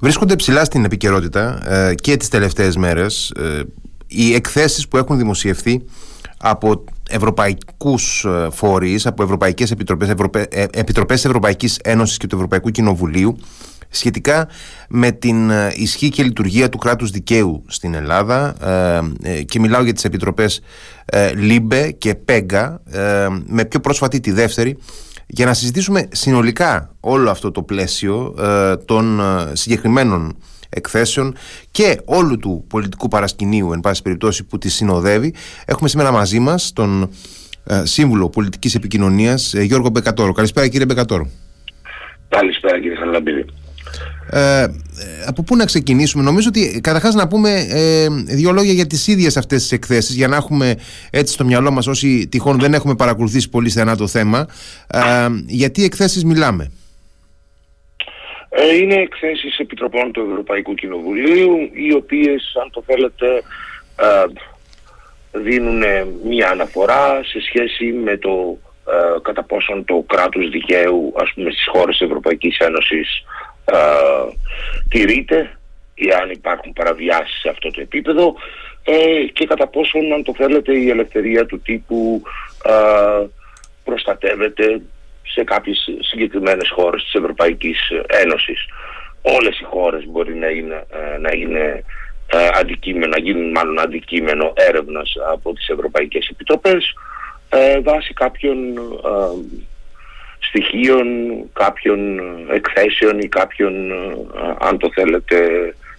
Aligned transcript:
Βρίσκονται 0.00 0.36
ψηλά 0.36 0.64
στην 0.64 0.84
επικαιρότητα 0.84 1.72
ε, 1.72 1.94
και 1.94 2.16
τις 2.16 2.28
τελευταίες 2.28 2.76
μέρες 2.76 3.30
ε, 3.30 3.62
οι 4.06 4.34
εκθέσεις 4.34 4.88
που 4.88 4.96
έχουν 4.96 5.16
δημοσιευθεί 5.16 5.82
από 6.38 6.84
ευρωπαϊκούς 7.08 8.24
ε, 8.24 8.48
φορείς, 8.52 9.06
από 9.06 9.22
ευρωπαϊκές 9.22 9.70
επιτροπές, 9.70 10.08
Ευρωπα... 10.08 10.46
επιτροπές 10.72 11.24
Ευρωπαϊκής 11.24 11.78
Ένωσης 11.82 12.16
και 12.16 12.26
του 12.26 12.34
Ευρωπαϊκού 12.34 12.70
Κοινοβουλίου 12.70 13.36
σχετικά 13.88 14.48
με 14.88 15.10
την 15.10 15.50
ισχύ 15.74 16.08
και 16.08 16.22
λειτουργία 16.22 16.68
του 16.68 16.78
κράτους 16.78 17.10
δικαίου 17.10 17.64
στην 17.66 17.94
Ελλάδα. 17.94 18.54
Και 19.46 19.60
μιλάω 19.60 19.82
για 19.82 19.92
τις 19.92 20.04
επιτροπές 20.04 20.60
LIBE 21.34 21.90
και 21.90 22.14
PEGA 22.14 22.80
με 23.46 23.64
πιο 23.64 23.80
πρόσφατη 23.80 24.20
τη 24.20 24.30
δεύτερη 24.30 24.76
για 25.26 25.46
να 25.46 25.54
συζητήσουμε 25.54 26.08
συνολικά 26.12 26.94
όλο 27.00 27.30
αυτό 27.30 27.50
το 27.50 27.62
πλαίσιο 27.62 28.34
ε, 28.38 28.76
των 28.76 29.20
ε, 29.20 29.52
συγκεκριμένων 29.52 30.36
εκθέσεων 30.68 31.36
και 31.70 32.00
όλου 32.04 32.38
του 32.38 32.64
πολιτικού 32.68 33.08
παρασκηνίου 33.08 33.72
εν 33.72 33.80
πάση 33.80 34.02
περιπτώσει 34.02 34.44
που 34.44 34.58
τη 34.58 34.68
συνοδεύει 34.68 35.34
έχουμε 35.66 35.88
σήμερα 35.88 36.12
μαζί 36.12 36.38
μας 36.38 36.72
τον 36.72 37.10
ε, 37.64 37.84
Σύμβουλο 37.84 38.28
Πολιτικής 38.28 38.74
Επικοινωνίας 38.74 39.54
Γιώργο 39.54 39.88
Μπεκατόρο. 39.88 40.32
Καλησπέρα 40.32 40.68
κύριε 40.68 40.86
Μπεκατόρο. 40.86 41.30
Καλησπέρα 42.28 42.80
κύριε 42.80 42.96
Χαλαμπίδη. 42.96 43.44
Ε, 44.30 44.66
από 45.26 45.42
πού 45.42 45.56
να 45.56 45.64
ξεκινήσουμε, 45.64 46.22
νομίζω 46.22 46.48
ότι 46.48 46.80
καταρχάς 46.80 47.14
να 47.14 47.28
πούμε 47.28 47.66
ε, 47.70 48.06
δύο 48.24 48.52
λόγια 48.52 48.72
για 48.72 48.86
τις 48.86 49.06
ίδιες 49.06 49.36
αυτές 49.36 49.62
τις 49.62 49.72
εκθέσεις 49.72 50.14
για 50.14 50.28
να 50.28 50.36
έχουμε 50.36 50.74
έτσι 51.10 51.32
στο 51.32 51.44
μυαλό 51.44 51.70
μας 51.70 51.86
όσοι 51.86 52.28
τυχόν 52.28 52.58
δεν 52.58 52.74
έχουμε 52.74 52.94
παρακολουθήσει 52.94 53.50
πολύ 53.50 53.70
στενά 53.70 53.96
το 53.96 54.06
θέμα 54.06 54.46
ε, 54.90 55.00
γιατί 55.46 55.84
εκθέσεις 55.84 56.24
μιλάμε. 56.24 56.72
Ε, 58.48 58.76
είναι 58.76 58.94
εκθέσεις 58.94 59.58
επιτροπών 59.58 60.12
του 60.12 60.26
Ευρωπαϊκού 60.30 60.74
Κοινοβουλίου 60.74 61.70
οι 61.72 61.92
οποίες 61.94 62.56
αν 62.62 62.70
το 62.70 62.82
θέλετε 62.86 63.26
ε, 63.96 64.24
δίνουν 65.40 65.82
μία 66.28 66.50
αναφορά 66.50 67.20
σε 67.24 67.40
σχέση 67.40 67.84
με 68.04 68.16
το 68.16 68.58
κατά 69.22 69.42
πόσον 69.42 69.84
το 69.84 70.04
κράτος 70.06 70.48
δικαίου 70.50 71.12
ας 71.16 71.32
πούμε 71.34 71.50
στις 71.50 71.66
χώρες 71.72 71.96
της 71.96 72.06
Ευρωπαϊκής 72.06 72.58
Ένωσης 72.58 73.24
ε, 73.72 73.76
τηρείται 74.88 75.58
ή 75.94 76.10
αν 76.10 76.30
υπάρχουν 76.30 76.72
παραβιάσεις 76.72 77.40
σε 77.40 77.48
αυτό 77.48 77.70
το 77.70 77.80
επίπεδο 77.80 78.34
ε, 78.88 79.24
και 79.32 79.46
κατά 79.46 79.66
πόσον 79.66 80.12
αν 80.12 80.22
το 80.22 80.34
θέλετε 80.36 80.72
η 80.78 80.88
ελευθερία 80.88 81.46
του 81.46 81.60
τύπου 81.60 82.22
ε, 82.64 83.26
προστατεύεται 83.84 84.82
σε 85.22 85.44
κάποιες 85.44 85.88
συγκεκριμένες 86.00 86.70
χώρες 86.70 87.02
της 87.02 87.14
Ευρωπαϊκής 87.14 87.78
Ένωσης. 88.06 88.66
Όλες 89.22 89.60
οι 89.60 89.64
χώρες 89.64 90.06
μπορεί 90.06 90.34
να 90.34 90.48
είναι, 90.48 90.86
ε, 90.90 91.18
να 91.18 91.30
είναι 91.32 91.84
ε, 92.26 92.48
αντικείμενο, 92.52 93.06
να 93.06 93.18
γίνουν 93.18 93.50
μάλλον 93.50 93.80
αντικείμενο 93.80 94.52
έρευνας 94.54 95.12
από 95.32 95.52
τις 95.52 95.68
Ευρωπαϊκές 95.68 96.28
Επιτροπές 96.28 96.94
βάσει 97.82 98.12
κάποιων 98.12 98.58
στοιχείων, 100.38 101.06
κάποιων 101.52 102.18
εκθέσεων 102.50 103.18
ή 103.18 103.28
κάποιων, 103.28 103.92
αν 104.58 104.78
το 104.78 104.90
θέλετε, 104.94 105.36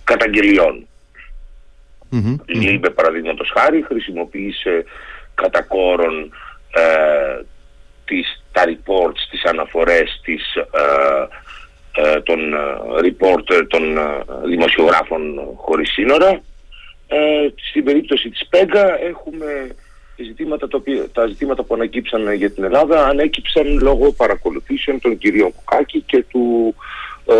καταγγελιών. 0.03 0.87
Mm-hmm. 2.11 2.35
Η 2.45 2.57
LIBE 2.57 2.89
παραδείγματος 2.89 3.51
χάρη 3.57 3.83
χρησιμοποίησε 3.87 4.85
κατά 5.35 5.61
κόρον 5.61 6.31
ε, 6.71 7.43
τις, 8.05 8.43
τα 8.51 8.63
reports, 8.65 9.21
τις 9.29 9.43
αναφορές 9.43 10.21
τις, 10.23 10.55
ε, 10.55 11.27
ε, 12.01 12.21
των 12.21 12.39
reporter, 13.01 13.65
των 13.67 13.83
δημοσιογράφων 14.45 15.39
χωρίς 15.55 15.91
σύνορα. 15.91 16.41
στην 17.69 17.83
περίπτωση 17.83 18.29
της 18.29 18.47
PEGA 18.49 18.99
έχουμε 19.01 19.75
ζητήματα 20.23 20.67
τα, 20.67 20.77
οποία, 20.77 21.09
τα 21.11 21.27
ζητήματα 21.27 21.63
που 21.63 21.73
ανακύψαν 21.73 22.33
για 22.33 22.51
την 22.51 22.63
Ελλάδα 22.63 23.07
ανέκυψαν 23.07 23.79
λόγω 23.79 24.11
παρακολουθήσεων 24.11 24.99
των 24.99 25.17
κυρίων 25.17 25.53
Κουκάκη 25.53 26.01
και 26.01 26.23
του 26.23 26.75
ε, 27.25 27.33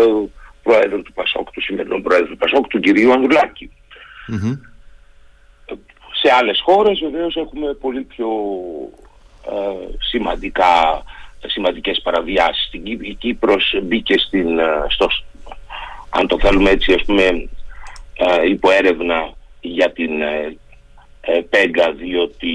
Προέδρου 0.62 1.02
του 1.02 1.12
Πασόκ, 1.12 1.50
του 1.50 1.62
σημερινού 1.62 2.02
Προέδρου 2.02 2.28
του 2.28 2.36
Πασόκ, 2.36 2.66
του 2.66 2.80
κυρίου 2.80 3.12
Σε 6.22 6.32
άλλες 6.38 6.60
χώρες 6.64 6.98
βεβαίως 6.98 7.36
έχουμε 7.36 7.72
πολύ 7.72 8.00
πιο 8.00 8.28
ε, 9.46 9.94
σημαντικά, 9.98 11.02
σημαντικές 11.46 12.00
παραβιάσεις. 12.02 12.66
Στην 12.66 12.86
η 12.86 13.16
Κύπρος 13.18 13.78
μπήκε 13.82 14.18
στην, 14.18 14.58
ε, 14.58 14.64
στο, 14.88 15.08
αν 16.10 16.26
το 16.26 16.38
θέλουμε 16.38 16.70
έτσι, 16.70 16.92
ας 16.92 17.02
πούμε, 17.06 17.22
ε, 18.14 18.48
υποέρευνα 18.48 19.32
για 19.60 19.92
την 19.92 20.10
ε, 21.20 21.36
ε, 21.36 21.40
Πέγκα 21.40 21.92
διότι 21.92 22.48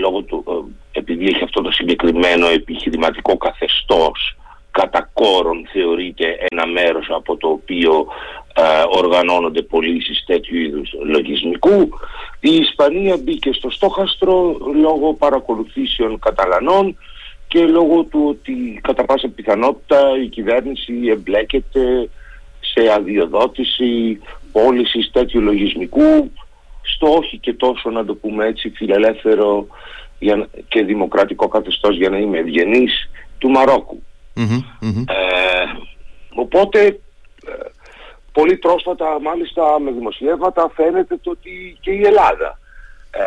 λόγω 0.00 0.22
του, 0.22 0.44
ε, 0.48 0.98
επειδή 0.98 1.26
έχει 1.26 1.44
αυτό 1.44 1.62
το 1.62 1.70
συγκεκριμένο 1.70 2.46
επιχειρηματικό 2.46 3.36
καθεστώς 3.36 4.36
κατά 4.70 5.10
κόρον 5.12 5.68
θεωρείται 5.72 6.38
ένα 6.50 6.66
μέρος 6.66 7.06
από 7.10 7.36
το 7.36 7.48
οποίο 7.48 8.06
ε, 8.54 8.62
οργανώνονται 8.88 9.62
πωλήσεις 9.62 10.24
τέτοιου 10.26 10.56
είδους 10.56 10.90
λογισμικού. 11.04 11.88
Η 12.40 12.54
Ισπανία 12.54 13.16
μπήκε 13.16 13.52
στο 13.52 13.70
στόχαστρο 13.70 14.56
λόγω 14.74 15.14
παρακολουθήσεων 15.14 16.18
Καταλανών 16.18 16.96
και 17.48 17.66
λόγω 17.66 18.02
του 18.02 18.26
ότι 18.28 18.80
κατά 18.82 19.04
πάσα 19.04 19.28
πιθανότητα 19.28 20.00
η 20.22 20.26
κυβέρνηση 20.26 20.92
εμπλέκεται 21.08 22.08
σε 22.60 22.92
αδειοδότηση 22.92 24.20
πώλησης 24.52 25.10
τέτοιου 25.12 25.40
λογισμικού 25.40 26.30
στο 26.94 27.12
όχι 27.12 27.38
και 27.38 27.52
τόσο 27.52 27.90
να 27.90 28.04
το 28.04 28.14
πούμε 28.14 28.46
έτσι 28.46 28.70
φιλελεύθερο 28.70 29.66
και 30.68 30.82
δημοκρατικό 30.82 31.48
καθεστώς 31.48 31.96
για 31.96 32.08
να 32.08 32.18
είμαι 32.18 32.38
ευγενής 32.38 33.10
του 33.38 33.50
μαροκου 33.50 34.02
Ε, 35.06 35.64
οπότε 36.34 36.86
ε, 36.86 37.52
πολύ 38.32 38.56
πρόσφατα 38.56 39.20
μάλιστα 39.20 39.80
με 39.80 39.90
δημοσιεύματα 39.90 40.70
φαίνεται 40.74 41.16
το 41.22 41.30
ότι 41.30 41.76
και 41.80 41.90
η 41.90 42.02
Ελλάδα 42.04 42.58
ε, 43.10 43.22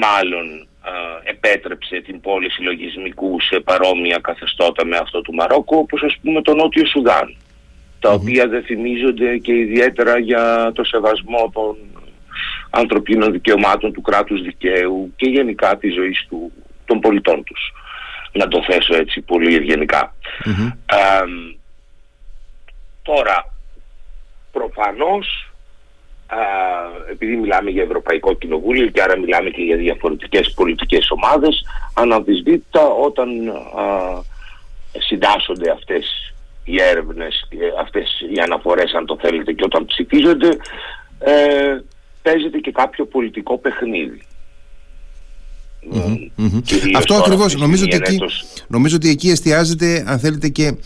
μάλλον 0.00 0.68
ε, 0.84 1.30
επέτρεψε 1.30 2.00
την 2.00 2.20
πώληση 2.20 2.62
λογισμικού 2.62 3.40
σε 3.40 3.60
παρόμοια 3.60 4.18
καθεστώτα 4.18 4.84
με 4.86 4.96
αυτό 4.96 5.20
του 5.20 5.34
Μαρόκου 5.34 5.78
όπως 5.78 6.02
ας 6.02 6.16
πούμε 6.22 6.42
το 6.42 6.54
Νότιο 6.54 6.86
Σουδάν 6.86 7.36
τα 8.06 8.12
οποία 8.12 8.48
δεν 8.48 8.62
θυμίζονται 8.62 9.36
και 9.36 9.52
ιδιαίτερα 9.52 10.18
για 10.18 10.72
το 10.74 10.84
σεβασμό 10.84 11.50
των 11.52 11.76
ανθρωπίνων 12.70 13.32
δικαιωμάτων 13.32 13.92
του 13.92 14.00
κράτους 14.00 14.42
δικαίου 14.42 15.12
και 15.16 15.28
γενικά 15.28 15.76
της 15.76 15.94
ζωής 15.94 16.26
του, 16.28 16.52
των 16.84 17.00
πολιτών 17.00 17.44
τους. 17.44 17.72
Να 18.32 18.48
το 18.48 18.62
θέσω 18.62 18.96
έτσι 18.96 19.20
πολύ 19.20 19.54
ευγενικά. 19.54 20.14
τώρα, 23.02 23.54
προφανώς, 24.52 25.52
α, 26.26 26.38
επειδή 27.10 27.36
μιλάμε 27.36 27.70
για 27.70 27.82
Ευρωπαϊκό 27.82 28.34
Κοινοβούλιο 28.34 28.86
και 28.86 29.02
άρα 29.02 29.18
μιλάμε 29.18 29.50
και 29.50 29.62
για 29.62 29.76
διαφορετικές 29.76 30.52
πολιτικές 30.54 31.10
ομάδες, 31.10 31.64
αναμφισβήτητα 31.94 32.84
όταν 32.86 33.48
α, 33.48 33.54
συντάσσονται 34.98 35.70
αυτές 35.70 36.34
οι 36.68 36.82
έρευνες, 36.82 37.48
αυτές 37.80 38.08
οι 38.34 38.38
αναφορές 38.40 38.92
αν 38.92 39.06
το 39.06 39.18
θέλετε 39.20 39.52
και 39.52 39.64
όταν 39.64 39.84
ψηφίζονται 39.84 40.48
ε, 41.18 41.78
παίζεται 42.22 42.58
και 42.58 42.70
κάποιο 42.70 43.06
πολιτικό 43.06 43.60
Αυτό 46.96 47.14
ακριβώς. 47.14 47.56
νομίζω 47.56 47.84
ότι, 47.84 47.96
εκεί, 47.96 48.18
νομίζω 48.66 48.96
ότι 48.96 49.08
εκεί 49.08 49.30
εστιάζεται 49.30 50.04
αν 50.06 50.18
θέλετε 50.18 50.48
και 50.48 50.76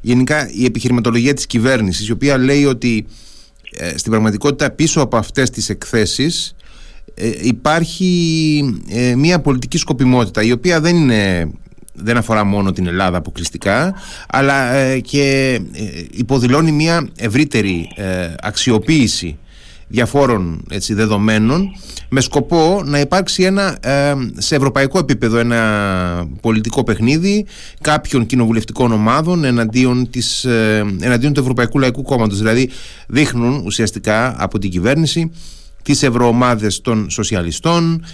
γενικά 0.00 0.50
η 0.50 0.64
επιχειρηματολογία 0.64 1.34
της 1.34 1.46
κυβέρνησης 1.46 2.08
η 2.08 2.12
οποία 2.12 2.38
λέει 2.38 2.64
ότι 2.64 3.06
ε, 3.70 3.98
στην 3.98 4.10
πραγματικότητα 4.10 4.70
πίσω 4.70 5.00
από 5.00 5.16
αυτές 5.16 5.50
τις 5.50 5.68
εκθέσεις 5.68 6.54
ε, 7.14 7.30
υπάρχει 7.40 8.80
ε, 8.88 9.14
μια 9.14 9.40
πολιτική 9.40 9.78
σκοπιμότητα 9.78 10.42
η 10.42 10.52
οποία 10.52 10.80
δεν 10.80 10.96
είναι 10.96 11.50
δεν 12.02 12.16
αφορά 12.16 12.44
μόνο 12.44 12.72
την 12.72 12.86
Ελλάδα 12.86 13.16
αποκλειστικά 13.16 13.94
αλλά 14.28 14.72
ε, 14.72 15.00
και 15.00 15.58
ε, 15.72 15.82
υποδηλώνει 16.10 16.72
μια 16.72 17.08
ευρύτερη 17.16 17.88
ε, 17.96 18.34
αξιοποίηση 18.40 19.38
διαφόρων 19.88 20.64
έτσι, 20.70 20.94
δεδομένων 20.94 21.70
με 22.08 22.20
σκοπό 22.20 22.82
να 22.84 23.00
υπάρξει 23.00 23.42
ένα 23.42 23.78
σε 24.36 24.54
ευρωπαϊκό 24.54 24.98
επίπεδο 24.98 25.38
ένα 25.38 26.28
πολιτικό 26.40 26.84
παιχνίδι 26.84 27.46
κάποιων 27.80 28.26
κοινοβουλευτικών 28.26 28.92
ομάδων 28.92 29.44
εναντίον, 29.44 30.10
της, 30.10 30.44
εναντίον 31.00 31.32
του 31.32 31.40
Ευρωπαϊκού 31.40 31.78
Λαϊκού 31.78 32.02
Κόμματος. 32.02 32.38
Δηλαδή 32.38 32.70
δείχνουν 33.06 33.62
ουσιαστικά 33.64 34.34
από 34.38 34.58
την 34.58 34.70
κυβέρνηση 34.70 35.30
τις 35.82 36.02
ευρωομάδες 36.02 36.80
των 36.80 37.10
σοσιαλιστών 37.10 38.04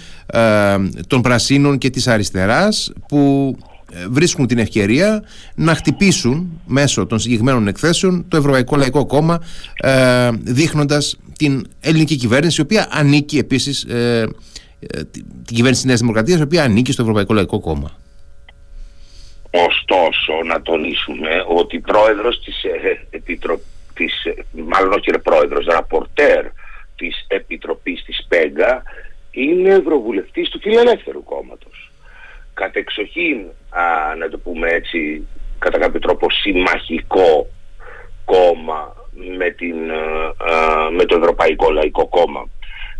των 1.07 1.21
πρασίνων 1.21 1.77
και 1.77 1.89
της 1.89 2.07
αριστεράς 2.07 2.91
που 3.07 3.55
ε, 3.57 3.74
βρίσκουν 4.09 4.47
την 4.47 4.57
ευκαιρία 4.57 5.23
να 5.55 5.75
χτυπήσουν 5.75 6.61
μέσω 6.65 7.05
των 7.05 7.19
συγκεκριμένων 7.19 7.67
εκθέσεων 7.67 8.25
το 8.27 8.37
Ευρωπαϊκό 8.37 8.75
Λαϊκό 8.75 9.05
Κόμμα 9.05 9.43
ε, 9.75 10.29
δείχνοντας 10.43 11.19
την 11.37 11.67
ελληνική 11.81 12.15
κυβέρνηση 12.15 12.61
η 12.61 12.63
οποία 12.63 12.87
ανήκει 12.91 13.37
επίσης 13.37 13.83
ε, 13.83 14.27
ε 14.79 15.03
την 15.13 15.55
κυβέρνηση 15.55 15.81
της 15.81 15.83
Νέας 15.83 15.99
Δημοκρατίας 15.99 16.39
η 16.39 16.43
οποία 16.43 16.63
ανήκει 16.63 16.91
στο 16.91 17.01
Ευρωπαϊκό 17.01 17.33
Λαϊκό 17.33 17.59
Κόμμα. 17.59 17.91
Ωστόσο 19.67 20.33
να 20.45 20.61
τονίσουμε 20.61 21.29
ότι 21.47 21.79
πρόεδρος 21.79 22.43
της 22.43 22.63
Επιτροπής, 23.09 24.13
μάλλον 24.51 24.93
όχι 24.93 25.19
πρόεδρος, 25.23 25.65
ραπορτέρ 25.65 26.45
της 26.95 27.25
Επιτροπής 27.27 28.03
της 28.03 28.25
ΠΕΓΑ 28.27 28.83
είναι 29.31 29.69
ευρωβουλευτής 29.69 30.49
του 30.49 30.59
Φιλελεύθερου 30.59 31.23
Κόμματος. 31.23 31.91
Κατεξοχήν, 32.55 33.37
α, 33.69 34.15
να 34.15 34.29
το 34.29 34.37
πούμε 34.37 34.67
έτσι, 34.69 35.27
κατά 35.59 35.77
κάποιο 35.77 35.99
τρόπο 35.99 36.27
συμμαχικό 36.29 37.47
κόμμα 38.25 38.95
με, 39.37 39.49
την, 39.49 39.75
με 40.95 41.05
το 41.05 41.15
Ευρωπαϊκό 41.15 41.69
Λαϊκό 41.71 42.07
Κόμμα. 42.07 42.49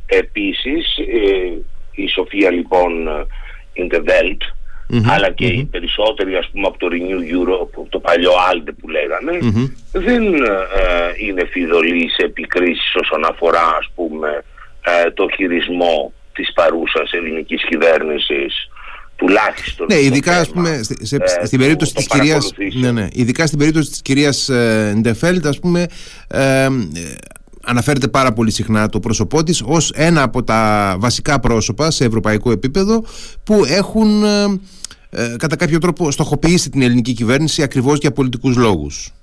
Επίσης, 0.05 0.97
ε, 0.97 1.61
η 1.91 2.07
Σοφία 2.07 2.51
λοιπόν 2.51 3.07
in 3.75 3.93
the 3.93 3.99
Welt, 3.99 4.41
αλλά 5.13 5.31
και 5.31 5.45
οι 5.45 5.65
περισσότεροι 5.71 6.35
ας 6.35 6.49
πούμε 6.51 6.67
από 6.67 6.77
το 6.77 6.87
Renew 6.91 7.21
Europe, 7.35 7.85
το 7.89 7.99
παλιό 7.99 8.31
ALDE 8.31 8.71
που 8.79 8.89
λέγανε, 8.89 9.37
δεν 9.91 10.33
ε, 10.33 11.13
είναι 11.17 11.45
φιδωλοί 11.45 12.09
σε 12.09 12.25
επικρίσεις 12.25 12.95
όσον 12.95 13.25
αφορά 13.25 13.75
ας 13.79 13.91
πούμε 13.95 14.43
ε, 14.81 15.11
το 15.11 15.27
χειρισμό 15.35 16.13
της 16.33 16.53
παρούσας 16.53 17.11
ελληνικής 17.11 17.65
κυβέρνησης 17.65 18.69
τουλάχιστον 19.15 19.87
ναι, 19.89 19.99
ειδικά 19.99 20.37
ας 20.37 20.49
πούμε 20.49 20.81
σε, 20.83 21.15
ε, 21.15 21.45
στην 21.45 21.59
περίπτωση 21.59 21.93
της 21.93 22.07
κυρίας 22.07 22.51
ναι, 22.73 22.91
ναι, 22.91 23.07
ειδικά 23.11 23.45
στην 23.45 23.59
περίπτωση 23.59 23.89
της 23.89 24.01
κυρίας 24.01 24.49
ε, 24.49 24.93
Ντεφέλτ 25.01 25.45
ας 25.45 25.59
πούμε 25.59 25.85
ε, 26.27 26.67
αναφέρεται 27.65 28.07
πάρα 28.07 28.33
πολύ 28.33 28.51
συχνά 28.51 28.89
το 28.89 28.99
πρόσωπό 28.99 29.43
της 29.43 29.63
ως 29.65 29.91
ένα 29.95 30.21
από 30.21 30.43
τα 30.43 30.95
βασικά 30.99 31.39
πρόσωπα 31.39 31.91
σε 31.91 32.05
ευρωπαϊκό 32.05 32.51
επίπεδο 32.51 33.03
που 33.43 33.65
έχουν 33.67 34.23
ε, 35.17 35.35
κατά 35.37 35.55
κάποιο 35.55 35.79
τρόπο 35.79 36.11
στοχοποιήσει 36.11 36.69
την 36.69 36.81
ελληνική 36.81 37.13
κυβέρνηση 37.13 37.63
ακριβώς 37.63 37.97
για 37.97 38.11
πολιτικούς 38.11 38.55
λόγους. 38.55 39.13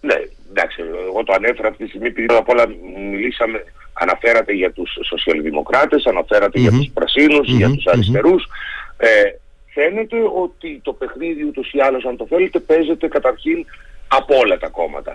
Ναι, 0.00 0.14
εντάξει, 0.50 0.82
εγώ 1.08 1.24
το 1.24 1.32
ανέφερα 1.32 1.68
αυτή 1.68 1.82
τη 1.82 1.88
στιγμή 1.88 2.06
επειδή 2.06 2.26
απ' 2.34 2.48
όλα 2.48 2.64
μιλήσαμε, 3.10 3.64
αναφέρατε 3.98 4.52
για 4.52 4.72
τους 4.72 4.98
σοσιαλδημοκράτες, 5.04 6.04
για 6.54 6.70
τους 6.70 6.90
πρασινους 6.94 7.48
για 7.48 7.70
τους 7.70 7.86
αριστερούς. 7.86 8.46
Ε, 8.96 9.08
φαίνεται 9.66 10.16
ότι 10.42 10.80
το 10.82 10.92
παιχνίδι 10.92 11.44
ούτως 11.44 11.72
ή 11.72 11.80
άλλως 11.80 12.04
αν 12.04 12.16
το 12.16 12.26
θέλετε 12.28 12.58
παίζεται 12.58 13.08
καταρχήν 13.08 13.64
από 14.08 14.36
όλα 14.36 14.58
τα 14.58 14.68
κομματα 14.68 15.14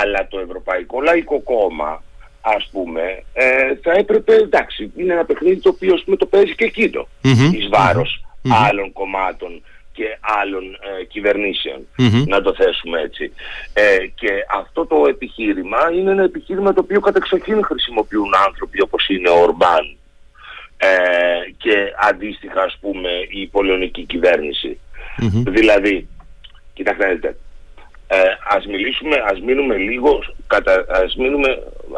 Αλλά 0.00 0.26
το 0.28 0.38
Ευρωπαϊκό 0.38 1.00
Λαϊκό 1.00 1.40
Κόμμα 1.40 2.02
ας 2.40 2.68
πούμε 2.72 3.02
ε, 3.32 3.76
θα 3.82 3.92
έπρεπε, 3.92 4.34
εντάξει, 4.34 4.92
είναι 4.96 5.12
ένα 5.12 5.24
παιχνίδι 5.24 5.60
το 5.60 5.68
οποίο 5.68 6.00
πούμε, 6.04 6.16
το 6.16 6.26
παίζει 6.26 6.54
και 6.54 6.64
εκείνο 6.64 7.08
mm-hmm. 7.24 7.54
εις 7.54 7.68
βαρος 7.68 8.24
άλλων 8.68 8.92
κομμάτων 8.92 9.62
και 9.98 10.18
άλλων 10.20 10.64
ε, 10.64 11.04
κυβερνησεων 11.04 11.80
να 12.26 12.42
το 12.42 12.54
θέσουμε 12.54 13.00
έτσι. 13.00 13.32
Ε, 13.72 14.06
και 14.14 14.30
αυτό 14.60 14.86
το 14.86 15.06
επιχείρημα 15.08 15.78
είναι 15.94 16.10
ένα 16.10 16.22
επιχείρημα 16.22 16.72
το 16.72 16.80
οποίο 16.80 17.00
κατεξοχήν 17.00 17.64
χρησιμοποιούν 17.64 18.32
άνθρωποι 18.46 18.82
όπως 18.82 19.08
είναι 19.08 19.28
ο 19.28 19.40
Ορμπάν 19.40 19.96
ε, 20.76 20.88
και 21.56 21.74
αντίστοιχα 22.08 22.62
ας 22.62 22.78
πούμε 22.80 23.10
η 23.28 23.46
πολεωνική 23.46 24.06
Δηλαδή, 25.46 26.08
κοιτάξτε, 26.72 27.36
ε, 28.06 28.18
ας 28.48 28.66
μιλήσουμε, 28.66 29.16
ας 29.30 29.40
μείνουμε 29.40 29.76
λίγο, 29.76 30.18
κατα, 30.46 30.84
ας, 30.88 31.14
μείνουμε, 31.14 31.48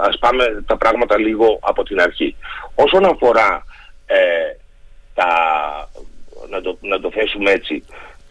ας 0.00 0.19
πάμε 0.19 0.64
τα 0.67 0.76
πράγματα 0.76 1.19
λίγο 1.19 1.58
από 1.62 1.82
την 1.82 2.00
αρχή. 2.00 2.37
Όσον 2.75 3.05
αφορά 3.05 3.64
ε, 4.06 4.56
τα, 5.14 5.29
να 6.50 6.61
το, 6.61 6.79
να 6.81 7.00
το 7.00 7.11
θέσουμε 7.11 7.50
έτσι, 7.50 7.85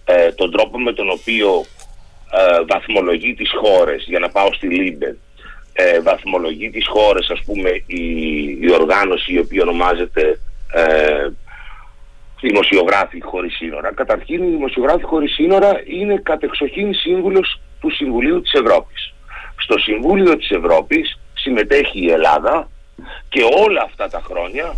ε, 0.06 0.32
τον 0.32 0.52
τρόπο 0.52 0.80
με 0.80 0.94
τον 0.94 1.10
οποίο 1.10 1.66
ε, 2.32 2.64
βαθμολογεί 2.68 3.34
τις 3.34 3.52
χώρες, 3.62 4.06
για 4.08 4.20
να 4.20 4.30
πάω 4.30 4.54
στη 4.54 4.68
LIBE, 4.68 5.18
ε, 5.74 6.02
βαθμολογεί 6.02 6.70
τις 6.70 6.88
χώρες 6.88 7.30
ας 7.30 7.42
πούμε 7.46 7.70
η, 7.86 8.04
η 8.62 8.72
οργάνωση 8.72 9.34
η 9.34 9.40
οποία 9.40 9.62
ονομάζεται 9.62 10.40
ε, 10.74 11.30
Δημοσιογράφοι 12.42 13.22
χωρίς 13.22 13.56
σύνορα. 13.56 13.94
Καταρχήν 13.94 14.44
η 14.44 14.50
Δημοσιογράφοι 14.50 15.04
χωρίς 15.04 15.34
σύνορα 15.34 15.82
είναι 15.86 16.22
κατεξοχήν 16.24 16.94
σύμβουλος 16.94 17.62
του 17.80 17.90
Συμβουλίου 17.92 18.42
της 18.42 18.54
Ευρώπης. 18.54 19.14
Στο 19.58 19.80
Συμβούλιο 19.80 20.38
της 20.38 20.50
Ευρώπης 20.50 21.20
συμμετέχει 21.34 22.00
η 22.06 22.12
Ελλάδα 22.12 22.70
και 23.30 23.42
όλα 23.68 23.82
αυτά 23.82 24.10
τα 24.10 24.22
χρόνια 24.26 24.76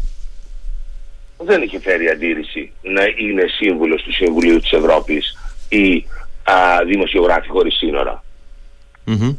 δεν 1.44 1.62
είχε 1.62 1.80
φέρει 1.80 2.10
αντίρρηση 2.10 2.72
να 2.82 3.04
είναι 3.16 3.44
σύμβουλος 3.48 4.04
του 4.04 4.14
Συμβουλίου 4.14 4.60
της 4.60 4.72
Ευρώπης 4.72 5.38
ή 5.70 6.06
α, 6.44 6.56
δημοσιογράφη 6.86 7.50
χωρίς 7.50 7.80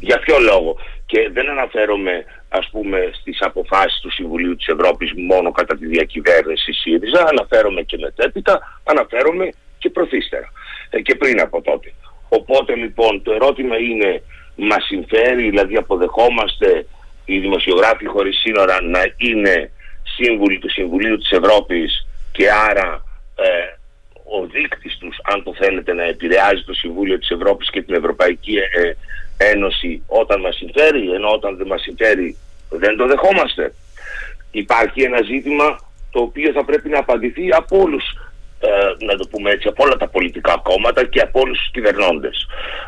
Για 0.01 0.19
ποιο 0.19 0.39
λόγο; 0.39 0.77
Και 1.07 1.31
δεν 1.33 1.49
αναφέρομαι 1.49 2.25
ας 2.49 2.69
πούμε 2.71 3.11
στις 3.21 3.41
αποφάσεις 3.41 4.01
του 4.01 4.11
Συμβουλίου 4.11 4.57
της 4.57 4.67
Ευρώπης 4.67 5.13
μόνο 5.29 5.53
κατά 5.53 5.77
τη 5.77 5.87
διακυβέρνηση 5.87 6.73
ΣΥΡΙΖΑ, 6.73 7.27
αναφέρομαι 7.29 7.83
και 7.83 7.99
μετέπειτα, 7.99 8.81
αναφέρομαι 8.85 9.49
και 9.79 9.91
προθύστερα 9.91 10.53
ε, 10.91 11.01
και 11.01 11.15
πριν 11.15 11.41
από 11.41 11.63
τότε. 11.63 11.93
Οπότε 12.29 12.75
λοιπόν 12.75 13.23
το 13.23 13.33
ερώτημα 13.33 13.77
είναι, 13.77 14.23
μας 14.57 14.85
συμφέρει, 14.85 15.51
δηλαδή 15.51 15.77
αποδεχόμαστε 15.77 16.87
οι 17.25 17.39
δημοσιογράφοι 17.39 18.07
χωρίς 18.07 18.39
σύνορα 18.39 18.83
να 18.83 19.01
είναι 19.17 19.71
σύμβουλοι 20.15 20.59
του 20.59 20.71
Συμβουλίου 20.71 21.19
της 21.19 21.31
Ευρώπης 21.31 22.07
και 22.33 22.51
άρα 22.51 23.05
ε, 23.37 23.81
ο 24.37 24.47
δείκτης 24.47 24.99
τους, 24.99 25.17
αν 25.23 25.43
το 25.43 25.55
θέλετε, 25.55 25.93
να 25.93 26.05
επηρεάζει 26.05 26.65
το 26.65 26.75
Συμβούλιο 26.75 27.19
της 27.19 27.31
Ευρώπης 27.31 27.71
και 27.71 27.83
την 27.83 27.95
Ευρωπαϊκή 27.95 28.57
ε, 28.57 28.93
Ένωση 29.37 30.03
όταν 30.07 30.41
μας 30.41 30.57
συμφέρει, 30.57 31.11
ενώ 31.13 31.29
όταν 31.29 31.57
δεν 31.57 31.67
μας 31.67 31.83
συμφέρει 31.83 32.37
δεν 32.69 32.97
το 32.97 33.07
δεχόμαστε. 33.07 33.75
Υπάρχει 34.51 35.03
ένα 35.03 35.23
ζήτημα 35.23 35.79
το 36.11 36.21
οποίο 36.21 36.53
θα 36.53 36.65
πρέπει 36.65 36.89
να 36.89 36.99
απαντηθεί 36.99 37.49
από 37.53 37.81
όλους 37.81 38.05
ε, 38.61 39.05
να 39.05 39.17
το 39.17 39.29
πούμε 39.31 39.51
έτσι, 39.51 39.69
από 39.69 39.85
όλα 39.85 39.97
τα 39.97 40.09
πολιτικά 40.09 40.61
κόμματα 40.63 41.05
και 41.05 41.21
από 41.21 41.41
όλους 41.41 41.59
τους 41.59 41.71
κυβερνώντες. 41.71 42.47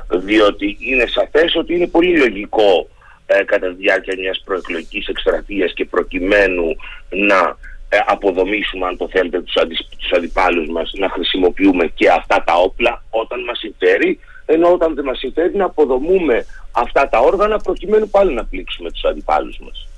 Διότι 0.09 0.77
είναι 0.81 1.07
σαφές 1.07 1.57
ότι 1.57 1.75
είναι 1.75 1.87
πολύ 1.87 2.19
λογικό 2.19 2.71
ε, 2.71 2.94
κατά 3.27 3.69
τη 3.69 3.75
διάρκεια 3.75 4.15
μιας 4.19 4.43
προεκλογικής 4.45 5.07
εκστρατείας 5.07 5.73
και 5.73 5.85
προκειμένου 5.85 6.77
να 7.09 7.57
ε, 7.89 7.99
αποδομήσουμε 8.07 8.87
αν 8.87 8.97
το 8.97 9.09
θέλετε 9.09 9.41
τους, 9.41 9.57
αντι, 9.57 9.77
τους 9.99 10.11
αντιπάλους 10.11 10.69
μας 10.69 10.93
να 10.95 11.09
χρησιμοποιούμε 11.09 11.87
και 11.95 12.11
αυτά 12.11 12.43
τα 12.45 12.55
όπλα 12.55 13.03
όταν 13.11 13.45
μας 13.45 13.59
συμφέρει 13.59 14.19
ενώ 14.47 14.73
όταν 14.73 14.95
δεν 14.95 15.05
μας 15.05 15.19
συμφέρει 15.19 15.57
να 15.57 15.65
αποδομούμε 15.65 16.47
αυτά 16.73 17.09
τα 17.09 17.19
όργανα 17.19 17.59
προκειμένου 17.59 18.09
πάλι 18.09 18.35
να 18.35 18.45
πλήξουμε 18.45 18.91
τους 18.91 19.05
αντιπάλους 19.05 19.59
μας. 19.59 19.89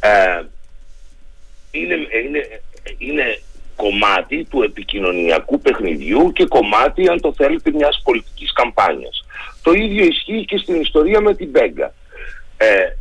Ε, 0.00 0.42
είναι, 1.70 1.94
είναι, 2.26 2.60
είναι 2.98 3.38
κομμάτι 3.76 4.44
του 4.50 4.62
επικοινωνιακού 4.62 5.60
παιχνιδιού 5.60 6.32
και 6.32 6.46
κομμάτι, 6.46 7.08
αν 7.08 7.20
το 7.20 7.32
θέλετε, 7.36 7.70
μιας 7.70 8.00
πολιτικής 8.04 8.52
καμπάνιας. 8.52 9.24
Το 9.62 9.72
ίδιο 9.72 10.04
ισχύει 10.04 10.44
και 10.44 10.58
στην 10.58 10.80
ιστορία 10.80 11.20
με 11.20 11.34
την 11.34 11.52
Πέγκα. 11.52 11.94
Ε, 12.56 12.96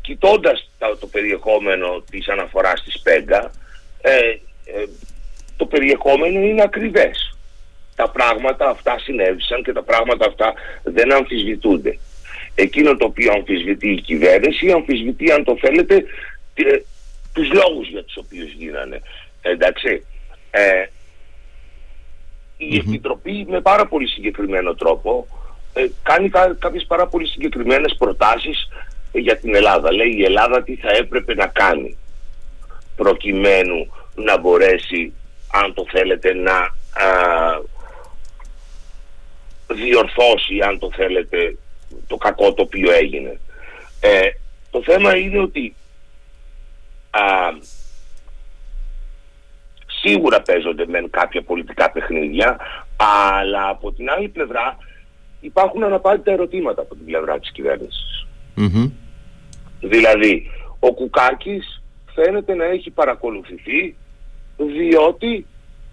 κοιτώντας 0.00 0.70
το, 1.00 1.06
περιεχόμενο 1.06 2.04
της 2.10 2.28
αναφοράς 2.28 2.82
της 2.82 3.00
Πέγκα, 3.02 3.50
ε, 4.00 4.16
ε, 4.64 4.86
το 5.56 5.66
περιεχόμενο 5.66 6.40
είναι 6.40 6.62
ακριβές. 6.62 7.36
Τα 7.96 8.10
πράγματα 8.10 8.68
αυτά 8.68 8.98
συνέβησαν 8.98 9.62
και 9.62 9.72
τα 9.72 9.82
πράγματα 9.82 10.26
αυτά 10.26 10.54
δεν 10.82 11.12
αμφισβητούνται. 11.12 11.98
Εκείνο 12.54 12.96
το 12.96 13.04
οποίο 13.04 13.32
αμφισβητεί 13.32 13.88
η 13.88 14.00
κυβέρνηση, 14.00 14.70
αμφισβητεί 14.70 15.32
αν 15.32 15.44
το 15.44 15.56
θέλετε 15.60 16.04
ε, 16.54 16.80
τους 17.32 17.52
λόγους 17.52 17.88
για 17.88 18.04
τους 18.04 18.16
οποίους 18.16 18.52
γίνανε. 18.52 19.00
Εντάξει. 19.42 20.06
Ε, 20.50 20.84
η 22.56 22.76
Επιτροπή 22.76 23.46
με 23.48 23.60
πάρα 23.60 23.86
πολύ 23.86 24.08
συγκεκριμένο 24.08 24.74
τρόπο 24.74 25.26
ε, 25.28 25.39
κάνει 26.02 26.28
κά, 26.28 26.56
κάποιες 26.58 26.84
πάρα 26.86 27.06
πολύ 27.06 27.26
συγκεκριμένες 27.26 27.94
προτάσεις 27.98 28.68
για 29.12 29.36
την 29.36 29.54
Ελλάδα. 29.54 29.92
Λέει 29.92 30.14
η 30.16 30.24
Ελλάδα 30.24 30.62
τι 30.62 30.76
θα 30.76 30.90
έπρεπε 30.90 31.34
να 31.34 31.46
κάνει 31.46 31.96
προκειμένου 32.96 33.92
να 34.14 34.38
μπορέσει 34.38 35.12
αν 35.52 35.74
το 35.74 35.84
θέλετε 35.90 36.34
να 36.34 36.54
α, 36.54 36.68
διορθώσει 39.66 40.58
αν 40.60 40.78
το 40.78 40.90
θέλετε 40.92 41.56
το 42.06 42.16
κακό 42.16 42.52
το 42.52 42.62
οποίο 42.62 42.92
έγινε. 42.92 43.40
Ε, 44.00 44.28
το 44.70 44.82
θέμα 44.82 45.16
είναι 45.16 45.38
ότι 45.38 45.74
α, 47.10 47.20
Σίγουρα 50.02 50.42
παίζονται 50.42 50.86
με 50.86 51.04
κάποια 51.10 51.42
πολιτικά 51.42 51.90
παιχνίδια, 51.90 52.58
Αλλά 52.96 53.68
από 53.68 53.92
την 53.92 54.10
άλλη 54.10 54.28
πλευρά 54.28 54.76
υπάρχουν 55.40 55.84
αναπάντητα 55.84 56.32
ερωτήματα 56.32 56.82
από 56.82 56.94
την 56.94 57.04
πλευρά 57.04 57.38
της 57.38 57.50
κυβερνησης 57.50 58.26
Δηλαδή, 59.80 60.50
ο 60.78 60.92
Κουκάκης 60.92 61.82
φαίνεται 62.14 62.54
να 62.54 62.64
έχει 62.64 62.90
παρακολουθηθεί 62.90 63.96
διότι 64.56 65.46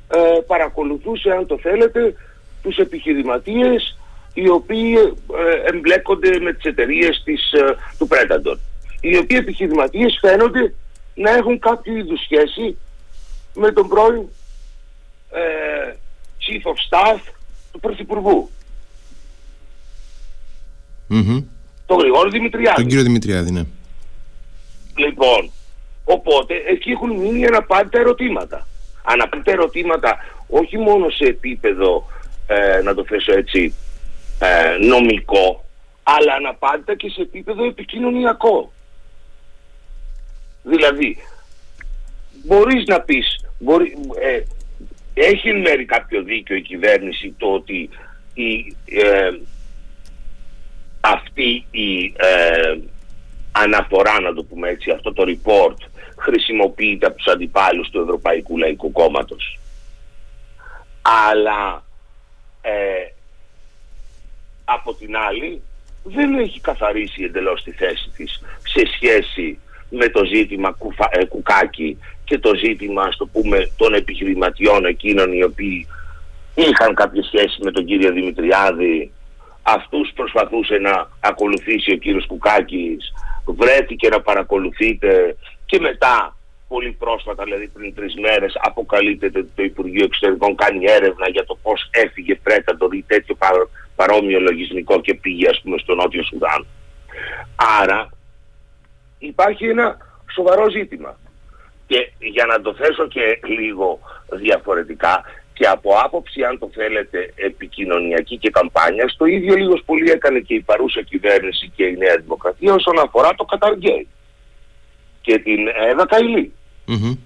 ε, 0.08 0.40
παρακολουθούσε, 0.48 1.30
αν 1.30 1.48
το 1.48 1.58
θέλετε, 1.58 2.16
τους 2.64 2.78
επιχειρηματίες 2.78 3.98
οι 4.34 4.50
οποίοι 4.50 4.96
ε, 5.38 5.76
εμπλέκονται 5.76 6.40
με 6.40 6.54
τις 6.54 6.64
εταιρείες 6.64 7.22
της, 7.24 7.52
ε, 7.52 7.76
του 7.98 8.08
Predator. 8.12 8.58
Οι 9.02 9.18
οποίοι 9.18 9.38
επιχειρηματίες 9.42 10.18
φαίνονται 10.22 10.74
να 11.16 11.32
έχουν 11.32 11.60
κάποιο 11.60 11.96
είδους 11.96 12.22
σχέση 12.24 12.78
με 13.54 13.72
τον 13.72 13.88
πρώην 13.88 14.28
ε, 15.32 15.94
Chief 16.40 16.72
of 16.72 16.76
Staff 16.90 17.20
του 17.72 17.80
Πρωθυπουργού. 17.80 18.50
Mm-hmm. 21.10 21.44
Τον 21.86 21.98
Γρηγόρη 21.98 22.30
Δημητριάδη. 22.30 22.76
Τον 22.76 22.88
κύριο 22.88 23.04
Δημητριάδη, 23.04 23.52
ναι. 23.52 23.64
Λοιπόν, 24.96 25.52
οπότε 26.04 26.54
εκεί 26.68 26.92
έχουν 26.92 27.12
μείνει 27.12 27.46
αναπάντητα 27.46 28.00
ερωτήματα. 28.00 28.68
Αναπάντητα 29.04 29.52
ερωτήματα 29.52 30.18
όχι 30.48 30.78
μόνο 30.78 31.10
σε 31.10 31.24
επίπεδο, 31.26 32.08
ε, 32.48 32.82
να 32.82 32.94
το 32.94 33.06
θέσω 33.06 33.34
έτσι, 33.34 33.74
ε, 34.40 34.86
νομικό, 34.86 35.66
αλλά 36.04 36.34
αναπάντητα 36.34 36.96
και 36.96 37.10
σε 37.10 37.22
επίπεδο 37.22 37.66
επικοινωνιακό. 37.66 38.72
Δηλαδή, 40.64 41.18
μπορείς 42.46 42.84
να 42.86 43.02
πεις, 43.02 43.46
μπορεί, 43.60 43.98
ε, 44.22 44.42
έχει 45.14 45.54
μέρη 45.54 45.86
κάποιο 45.86 46.24
δίκιο 46.24 46.56
η 46.56 46.62
κυβέρνηση 46.62 47.36
το 47.38 47.48
ότι 47.48 47.90
η, 48.34 48.76
ε, 48.86 49.30
αυτή 51.02 51.66
η 51.72 52.14
ε, 52.18 52.78
αναφορά, 53.52 54.20
να 54.20 54.34
το 54.34 54.44
πούμε 54.44 54.70
έτσι, 54.70 54.92
αυτό 54.92 55.14
το 55.14 55.24
report 55.28 55.78
χρησιμοποιείται 56.18 57.06
από 57.06 57.16
τους 57.16 57.28
αντιπάλους 57.28 57.90
του 57.90 58.00
Ευρωπαϊκού 58.00 58.58
Λαϊκού 58.58 58.92
Κόμματος. 58.92 59.60
Αλλά 61.02 61.84
ε, 62.62 63.12
από 64.66 64.94
την 64.94 65.18
άλλη 65.18 65.62
δεν 66.04 66.34
έχει 66.34 66.62
καθαρίσει 66.62 67.24
εντελώς 67.24 67.64
τη 67.64 67.72
θέση 67.72 68.10
της 68.16 68.42
σε 68.64 68.82
σχέση 68.96 69.60
με 69.90 70.10
το 70.10 70.26
ζήτημα 70.26 70.72
κουφα, 70.72 71.10
ε, 71.12 71.26
κουκάκι 71.26 71.98
και 72.24 72.40
το 72.40 72.56
ζήτημα, 72.56 73.04
ας 73.04 73.18
το 73.18 73.26
πούμε, 73.26 73.72
των 73.78 73.94
επιχειρηματιών 73.94 74.86
εκείνων 74.86 75.34
οι 75.34 75.44
οποίοι 75.44 75.88
είχαν 76.56 76.94
κάποια 76.94 77.24
σχέση 77.24 77.60
με 77.64 77.72
τον 77.72 77.86
κύριο 77.86 78.12
Δημητριάδη 78.12 79.12
αυτούς 79.68 80.12
προσπαθούσε 80.16 80.78
να 80.78 81.10
ακολουθήσει 81.20 81.92
ο 81.92 81.98
κύριος 81.98 82.26
Κουκάκης 82.26 83.14
βρέθηκε 83.46 84.10
να 84.10 84.22
παρακολουθείτε 84.22 85.36
και 85.66 85.80
μετά 85.80 86.36
πολύ 86.68 86.92
πρόσφατα, 86.92 87.44
δηλαδή 87.44 87.68
πριν 87.68 87.96
τρεις 87.96 88.16
μέρες 88.16 88.58
αποκαλύπτεται 88.62 89.40
ότι 89.40 89.52
το 89.56 89.64
Υπουργείο 89.64 90.04
Εξωτερικών 90.04 90.56
κάνει 90.56 90.86
έρευνα 90.86 91.30
για 91.30 91.46
το 91.46 91.58
πώς 91.62 91.90
έφυγε 91.92 92.36
πρέτα 92.36 92.78
το 92.78 92.88
δει 92.88 93.04
τέτοιο 93.08 93.38
παρόμοιο 93.96 94.40
λογισμικό 94.40 95.02
και 95.02 95.14
πήγε 95.14 95.50
ας 95.50 95.62
πούμε 95.62 95.78
στο 95.78 95.96
Νότιο 95.96 96.24
Σουδάν. 96.24 96.66
Άρα 97.82 98.10
υπάρχει 99.20 99.66
ένα 99.68 99.98
σοβαρό 100.32 100.70
ζήτημα. 100.70 101.18
Και 101.88 102.12
για 102.20 102.46
να 102.46 102.62
το 102.62 102.74
θέσω 102.74 103.08
και 103.08 103.40
λίγο 103.44 104.00
διαφορετικά 104.30 105.24
και 105.58 105.68
από 105.68 105.90
άποψη 106.04 106.44
αν 106.44 106.60
το 106.60 106.70
θέλετε 106.74 107.34
επικοινωνιακή 107.36 108.38
και 108.38 108.50
καμπάνιας 108.50 109.16
το 109.18 109.26
ίδιο 109.26 109.56
λίγος 109.56 109.82
πολύ 109.86 110.10
έκανε 110.12 110.40
και 110.40 110.54
η 110.54 110.62
παρούσα 110.62 111.02
κυβέρνηση 111.02 111.72
και 111.76 111.84
η 111.84 111.98
Νέα 111.98 112.18
Δημοκρατία 112.22 112.74
όσον 112.74 113.00
αφορά 113.00 113.36
το 113.36 113.44
Καταργέι 113.44 114.08
και 115.22 115.40
την 115.40 115.60
Εύα 115.90 116.06
Καηλή. 116.06 116.52
Mm-hmm. 116.88 117.18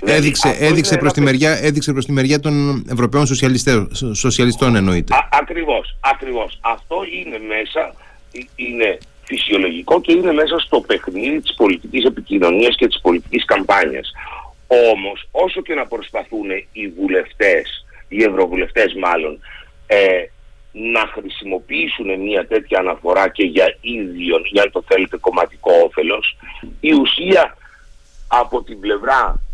έδειξε, 0.00 0.56
έδειξε, 0.58 0.96
προς 0.96 1.12
τη 1.12 1.20
μεριά, 1.20 1.58
έδειξε 1.62 1.92
προς 1.92 2.04
τη 2.04 2.12
μεριά 2.12 2.40
των 2.40 2.84
Ευρωπαίων 2.90 3.26
σοσιαλιστών, 3.26 3.90
σοσιαλιστών 4.14 4.76
εννοείται. 4.76 5.14
Α, 5.14 5.28
ακριβώς, 5.30 5.96
ακριβώς. 6.00 6.58
Αυτό 6.60 6.96
είναι 7.18 7.38
μέσα, 7.38 7.94
είναι 8.56 8.98
φυσιολογικό 9.24 10.00
και 10.00 10.12
είναι 10.12 10.32
μέσα 10.32 10.58
στο 10.58 10.80
παιχνίδι 10.80 11.40
της 11.40 11.54
πολιτικής 11.54 12.04
επικοινωνίας 12.04 12.76
και 12.76 12.86
της 12.86 13.00
πολιτικής 13.00 13.44
καμπάνιας. 13.44 14.12
Όμως 14.92 15.28
όσο 15.30 15.62
και 15.62 15.74
να 15.74 15.86
προσπαθούν 15.86 16.50
οι 16.72 16.88
βουλευτές, 16.88 17.86
οι 18.08 18.22
ευρωβουλευτές 18.22 18.94
μάλλον, 18.94 19.38
ε, 19.86 20.24
να 20.72 21.06
χρησιμοποιήσουν 21.06 22.20
μια 22.20 22.46
τέτοια 22.46 22.78
αναφορά 22.78 23.28
και 23.28 23.44
για 23.44 23.76
ίδιο, 23.80 24.36
για 24.52 24.62
αν 24.62 24.70
το 24.70 24.84
θέλετε 24.86 25.16
κομματικό 25.16 25.72
όφελος, 25.84 26.36
η 26.80 26.92
ουσία 26.92 27.56
από 28.28 28.62
την 28.62 28.80
πλευρά 28.80 29.44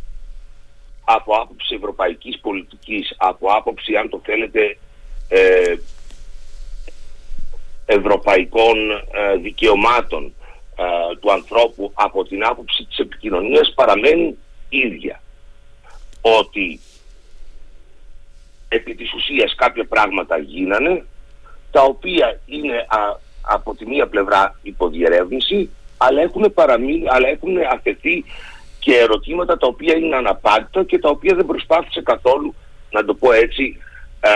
από 1.04 1.34
άποψη 1.34 1.74
ευρωπαϊκής 1.74 2.38
πολιτικής, 2.40 3.14
από 3.16 3.48
άποψη 3.48 3.96
αν 3.96 4.08
το 4.08 4.20
θέλετε 4.24 4.78
ε, 5.28 5.74
ευρωπαϊκών 7.86 8.90
ε, 8.90 9.36
δικαιωμάτων 9.36 10.34
ε, 10.76 11.16
του 11.20 11.32
ανθρώπου 11.32 11.90
από 11.94 12.24
την 12.24 12.44
άποψη 12.44 12.84
της 12.84 12.98
επικοινωνίας 12.98 13.72
παραμένει 13.74 14.38
ίδια. 14.70 15.22
Ότι 16.20 16.80
επί 18.68 18.94
της 18.94 19.12
ουσίας 19.12 19.54
κάποια 19.54 19.84
πράγματα 19.84 20.38
γίνανε 20.38 21.04
τα 21.70 21.82
οποία 21.82 22.40
είναι 22.46 22.86
από 23.40 23.74
τη 23.74 23.86
μία 23.86 24.06
πλευρά 24.06 24.58
υποδιερεύνηση 24.62 25.70
αλλά 25.96 26.22
έχουν, 26.22 26.52
παραμείνει, 26.54 27.04
αλλά 27.08 27.28
έχουν 27.28 27.56
αφαιθεί 27.72 28.24
και 28.78 28.96
ερωτήματα 28.96 29.56
τα 29.56 29.66
οποία 29.66 29.96
είναι 29.96 30.16
αναπάντητα 30.16 30.84
και 30.84 30.98
τα 30.98 31.08
οποία 31.08 31.34
δεν 31.34 31.46
προσπάθησε 31.46 32.02
καθόλου 32.02 32.54
να 32.90 33.04
το 33.04 33.14
πω 33.14 33.32
έτσι 33.32 33.76
ε, 34.20 34.30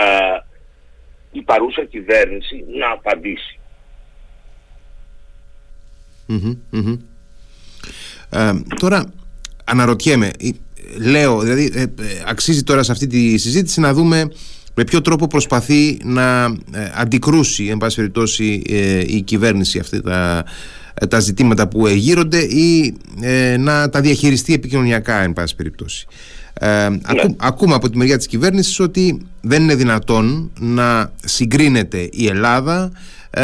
η 1.31 1.41
παρούσα 1.41 1.83
κυβέρνηση 1.83 2.65
να 2.77 2.91
απαντήσει. 2.91 3.59
Ε, 8.29 8.51
τώρα 8.79 9.13
αναρωτιέμαι, 9.65 10.31
ε, 10.39 10.49
λέω, 10.97 11.39
δηλαδή 11.39 11.71
ε, 11.73 11.81
ε, 11.81 11.87
αξίζει 12.27 12.63
τώρα 12.63 12.83
σε 12.83 12.91
αυτή 12.91 13.07
τη 13.07 13.37
συζήτηση 13.37 13.79
να 13.79 13.93
δούμε 13.93 14.31
με 14.73 14.83
ποιο 14.83 15.01
τρόπο 15.01 15.27
προσπαθεί 15.27 15.97
να 16.03 16.45
αντικρούσει 16.95 17.65
εν 17.65 17.77
πάση 17.77 17.95
περιπτώσει 17.95 18.61
η 19.07 19.21
κυβέρνηση 19.21 19.79
αυτή 19.79 20.01
τα, 20.01 20.45
τα 21.09 21.19
ζητήματα 21.19 21.67
που 21.67 21.87
εγείρονται 21.87 22.39
ή 22.39 22.97
να 23.59 23.89
τα 23.89 24.01
διαχειριστεί 24.01 24.53
επικοινωνιακά 24.53 25.21
εν 25.21 25.33
πάση 25.33 25.55
περιπτώσει. 25.55 26.07
Ε, 26.59 26.89
ναι. 26.89 26.99
ακούμε 27.37 27.73
από 27.73 27.89
τη 27.89 27.97
μεριά 27.97 28.17
της 28.17 28.27
κυβέρνησης 28.27 28.79
ότι 28.79 29.21
δεν 29.41 29.63
είναι 29.63 29.75
δυνατόν 29.75 30.51
να 30.59 31.11
συγκρίνεται 31.23 32.09
η 32.11 32.27
Ελλάδα 32.27 32.91
ε, 33.29 33.43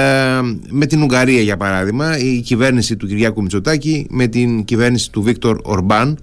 με 0.70 0.86
την 0.86 1.02
Ουγγαρία 1.02 1.42
για 1.42 1.58
παράδειγμα 1.58 2.18
η 2.18 2.40
κυβέρνηση 2.40 2.98
του 2.98 3.08
Κυριάκου 3.08 3.42
Μητσοτάκη 3.42 4.08
με 4.10 4.28
την 4.28 4.64
κυβέρνηση 4.64 5.12
του 5.12 5.22
Βίκτορ 5.22 5.60
Ορμπάν 5.64 6.20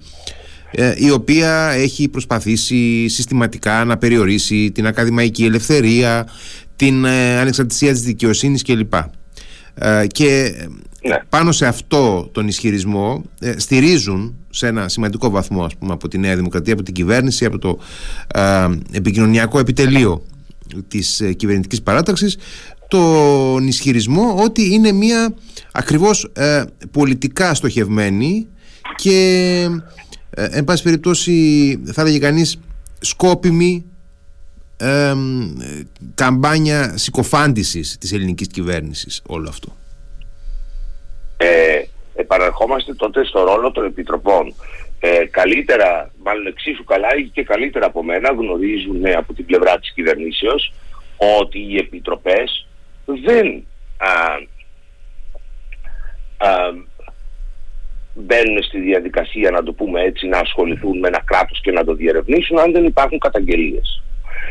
ε, 0.71 0.93
η 0.97 1.11
οποία 1.11 1.69
έχει 1.69 2.07
προσπαθήσει 2.07 3.07
συστηματικά 3.07 3.85
να 3.85 3.97
περιορίσει 3.97 4.71
την 4.71 4.87
ακαδημαϊκή 4.87 5.45
ελευθερία 5.45 6.27
την 6.75 7.05
ε, 7.05 7.39
ανεξαρτησία 7.39 7.91
της 7.91 8.01
δικαιοσύνης 8.01 8.63
κλπ. 8.63 8.93
Και 10.07 10.53
ναι. 11.07 11.17
πάνω 11.29 11.51
σε 11.51 11.65
αυτό 11.65 12.29
τον 12.31 12.47
ισχυρισμό 12.47 13.23
στηρίζουν 13.57 14.38
σε 14.49 14.67
ένα 14.67 14.87
σημαντικό 14.87 15.29
βαθμό 15.29 15.63
ας 15.63 15.75
πούμε, 15.75 15.93
από 15.93 16.07
τη 16.07 16.17
Νέα 16.17 16.35
Δημοκρατία, 16.35 16.73
από 16.73 16.83
την 16.83 16.93
κυβέρνηση, 16.93 17.45
από 17.45 17.57
το 17.57 17.79
επικοινωνιακό 18.91 19.59
επιτελείο 19.59 20.25
της 20.87 21.23
κυβερνητικής 21.35 21.81
παράταξης 21.81 22.37
τον 22.89 23.67
ισχυρισμό 23.67 24.35
ότι 24.43 24.73
είναι 24.73 24.91
μια 24.91 25.33
ακριβώς 25.71 26.31
ε, 26.33 26.63
πολιτικά 26.91 27.53
στοχευμένη 27.53 28.47
και 28.95 29.67
ε, 30.29 30.45
εν 30.51 30.63
πάση 30.63 30.83
περιπτώσει 30.83 31.79
θα 31.85 32.01
έλεγε 32.01 32.19
κανείς 32.19 32.59
σκόπιμη 32.99 33.85
ε, 34.77 35.13
καμπάνια 36.15 36.97
συκοφάντησης 36.97 37.97
της 37.99 38.13
ελληνικής 38.13 38.47
κυβέρνησης 38.47 39.21
όλο 39.25 39.49
αυτό. 39.49 39.75
Ε, 41.37 41.81
επαναρχόμαστε 42.29 42.93
τότε 42.93 43.25
στο 43.25 43.43
ρόλο 43.43 43.71
των 43.71 43.85
επιτροπών. 43.85 44.53
Ε, 44.99 45.25
καλύτερα, 45.31 46.11
μάλλον 46.23 46.47
εξίσου 46.47 46.83
καλά 46.83 47.07
και 47.33 47.43
καλύτερα 47.43 47.85
από 47.85 48.03
μένα 48.03 48.31
γνωρίζουν 48.31 49.05
από 49.17 49.33
την 49.33 49.45
πλευρά 49.45 49.79
της 49.79 49.91
κυβερνήσεως 49.93 50.73
ότι 51.39 51.59
οι 51.59 51.77
επιτροπές 51.77 52.67
δεν 53.05 53.65
α, 53.97 54.11
α, 56.47 56.73
μπαίνουν 58.13 58.63
στη 58.63 58.79
διαδικασία, 58.79 59.51
να 59.51 59.63
το 59.63 59.73
πούμε 59.73 60.01
έτσι, 60.01 60.27
να 60.27 60.37
ασχοληθούν 60.37 60.99
με 60.99 61.07
ένα 61.07 61.21
κράτος 61.25 61.61
και 61.61 61.71
να 61.71 61.83
το 61.83 61.93
διερευνήσουν 61.93 62.59
αν 62.59 62.71
δεν 62.71 62.85
υπάρχουν 62.85 63.19
καταγγελίες. 63.19 64.03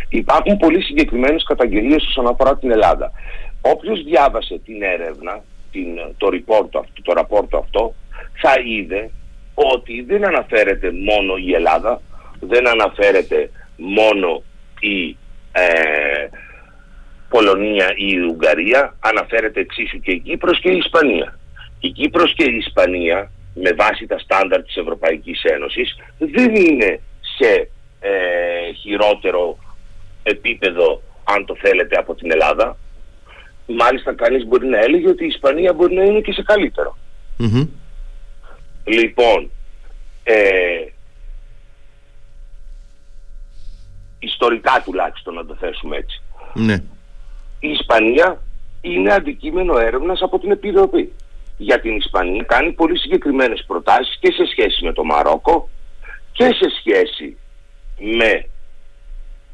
Υπάρχουν 0.08 0.56
πολύ 0.56 0.82
συγκεκριμένες 0.82 1.44
καταγγελίες 1.44 2.06
όσον 2.06 2.26
αφορά 2.26 2.56
την 2.58 2.70
Ελλάδα. 2.70 3.12
Όποιος 3.60 4.02
διάβασε 4.02 4.60
την 4.64 4.82
έρευνα, 4.82 5.42
την, 5.72 5.98
το, 6.16 6.28
report, 6.32 6.82
το 7.02 7.12
ραπόρτο 7.12 7.58
αυτό, 7.58 7.94
θα 8.40 8.54
είδε 8.64 9.10
ότι 9.54 10.02
δεν 10.02 10.26
αναφέρεται 10.26 10.92
μόνο 10.92 11.36
η 11.36 11.54
Ελλάδα, 11.54 12.00
δεν 12.40 12.68
αναφέρεται 12.68 13.50
μόνο 13.76 14.42
η 14.80 15.16
ε, 15.52 16.28
Πολωνία 17.28 17.92
ή 17.96 18.06
η 18.08 18.18
Ουγγαρία, 18.18 18.96
αναφέρεται 19.00 19.60
εξίσου 19.60 20.00
και 20.00 20.10
η 20.10 20.18
Κύπρος 20.18 20.60
και 20.60 20.70
η 20.70 20.76
Ισπανία. 20.76 21.38
Η 21.80 21.90
Κύπρος 21.90 22.34
και 22.34 22.44
η 22.44 22.56
Ισπανία, 22.56 23.30
με 23.54 23.72
βάση 23.72 24.06
τα 24.06 24.18
στάνταρ 24.18 24.62
της 24.62 24.76
Ευρωπαϊκής 24.76 25.42
Ένωσης, 25.42 25.96
δεν 26.18 26.54
είναι 26.54 27.00
σε 27.38 27.70
ε, 28.00 28.72
χειρότερο 28.72 29.58
επίπεδο, 30.22 31.02
αν 31.24 31.44
το 31.44 31.56
θέλετε, 31.60 31.96
από 31.96 32.14
την 32.14 32.30
Ελλάδα. 32.30 32.76
Μάλιστα 33.76 34.14
κανείς 34.14 34.46
μπορεί 34.46 34.66
να 34.66 34.78
έλεγε 34.78 35.08
ότι 35.08 35.24
η 35.24 35.26
Ισπανία 35.26 35.72
μπορεί 35.72 35.94
να 35.94 36.02
είναι 36.02 36.20
και 36.20 36.32
σε 36.32 36.42
καλυτερο 36.42 36.96
Λοιπόν, 38.84 39.50
ε, 40.22 40.86
ιστορικά 44.18 44.82
τουλάχιστον 44.84 45.34
να 45.34 45.46
το 45.46 45.54
θέσουμε 45.54 45.96
έτσι. 45.96 46.22
Ναι. 46.54 46.74
Η 47.60 47.68
Ισπανία 47.68 48.42
είναι 48.80 49.12
αντικείμενο 49.12 49.78
έρευνας 49.78 50.20
από 50.22 50.38
την 50.38 50.50
Επιτροπή. 50.50 51.12
Για 51.56 51.80
την 51.80 51.96
Ισπανία 51.96 52.42
κάνει 52.42 52.72
πολύ 52.72 52.98
συγκεκριμένες 52.98 53.64
προτάσεις 53.66 54.16
και 54.20 54.32
σε 54.32 54.46
σχέση 54.46 54.84
με 54.84 54.92
το 54.92 55.04
Μαρόκο 55.04 55.68
και 56.32 56.44
σε 56.44 56.70
σχέση 56.78 57.36
με 57.98 58.48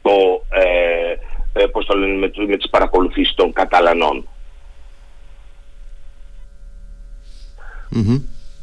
το, 0.03 0.45
ε, 0.49 1.15
ε, 1.57 1.67
πώς 1.67 1.87
το 1.87 1.97
λένε, 1.97 2.15
με, 2.15 2.45
με 2.47 2.57
τις 2.57 2.71
παρακολουθήσεις 2.71 3.35
των 3.35 3.53
Καταλανών. 3.53 4.29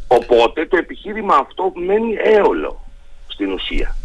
Οπότε 0.08 0.66
το 0.66 0.78
επιχείρημα 0.78 1.36
αυτό 1.36 1.72
μένει 1.76 2.14
έολο 2.24 2.86
στην 3.28 3.52
ουσία. 3.52 3.96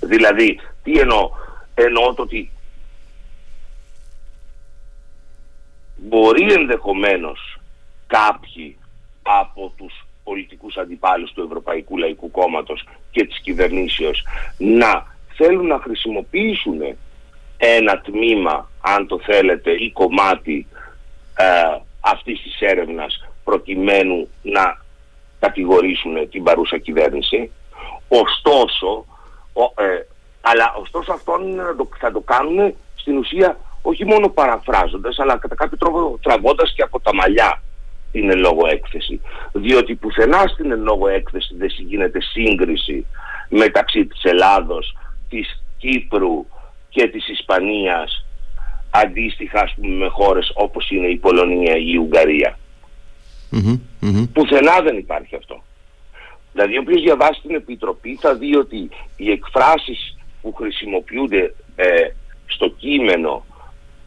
Δηλαδή, 0.00 0.60
τι 0.82 0.98
εννοώ, 0.98 1.30
εννοώ 1.74 2.14
το 2.14 2.22
ότι 2.22 2.50
μπορεί 5.96 6.52
ενδεχομένως 6.52 7.60
κάποιοι 8.06 8.76
από 9.22 9.72
τους 9.76 10.06
πολιτικούς 10.24 10.76
αντιπάλους 10.76 11.32
του 11.32 11.42
Ευρωπαϊκού 11.42 11.98
Λαϊκού 11.98 12.30
Κόμματος 12.30 12.88
και 13.10 13.24
της 13.24 13.40
κυβερνήσεως 13.40 14.24
να 14.58 15.06
θέλουν 15.36 15.66
να 15.66 15.78
χρησιμοποιήσουν 15.78 16.80
ένα 17.64 18.00
τμήμα, 18.00 18.70
αν 18.80 19.06
το 19.06 19.20
θέλετε, 19.22 19.70
ή 19.70 19.90
κομμάτι 19.92 20.66
ε, 21.36 21.80
αυτής 22.00 22.42
της 22.42 22.60
έρευνας 22.60 23.28
προκειμένου 23.44 24.28
να 24.42 24.80
κατηγορήσουν 25.40 26.28
την 26.30 26.42
παρούσα 26.42 26.78
κυβέρνηση. 26.78 27.50
Ωστόσο, 28.08 29.04
ε, 29.74 30.06
αλλά 30.40 30.74
ωστόσο 30.80 31.12
αυτό 31.12 31.38
θα 31.98 32.12
το 32.12 32.20
κάνουν 32.20 32.74
στην 32.94 33.16
ουσία 33.16 33.58
όχι 33.82 34.04
μόνο 34.04 34.28
παραφράζοντας 34.28 35.18
αλλά 35.18 35.36
κατά 35.38 35.54
κάποιο 35.54 35.76
τρόπο 35.76 36.18
τραβώντας 36.22 36.72
και 36.76 36.82
από 36.82 37.00
τα 37.00 37.14
μαλλιά 37.14 37.62
την 38.12 38.30
εν 38.30 38.38
λόγω 38.38 38.66
έκθεση. 38.66 39.20
Διότι 39.52 39.94
πουθενά 39.94 40.44
στην 40.46 40.70
εν 40.70 40.82
λόγω 40.82 41.08
έκθεση 41.08 41.54
δεν 41.56 41.68
γίνεται 41.78 42.20
σύγκριση 42.20 43.06
μεταξύ 43.48 44.06
της 44.06 44.24
Ελλάδος, 44.24 44.96
της 45.28 45.62
Κύπρου 45.78 46.46
και 46.92 47.08
της 47.08 47.28
Ισπανίας 47.28 48.24
αντίστοιχα 48.90 49.60
ας 49.60 49.74
πούμε 49.74 49.94
με 49.94 50.08
χώρες 50.08 50.52
όπως 50.54 50.90
είναι 50.90 51.06
η 51.06 51.16
Πολωνία 51.16 51.76
ή 51.76 51.90
η 51.92 51.96
Ουγγαρία. 51.96 52.58
Πουθενά 54.32 54.80
δεν 54.82 54.96
υπάρχει 54.96 55.36
αυτό. 55.36 55.62
Δηλαδή 56.52 56.78
όποιος 56.78 57.02
διαβάσει 57.02 57.40
την 57.40 57.54
Επιτροπή 57.54 58.18
θα 58.20 58.34
δει 58.34 58.56
ότι 58.56 58.88
οι 59.16 59.30
εκφράσεις 59.30 60.18
που 60.42 60.52
χρησιμοποιούνται 60.52 61.54
ε, 61.76 62.08
στο 62.46 62.68
κείμενο 62.68 63.44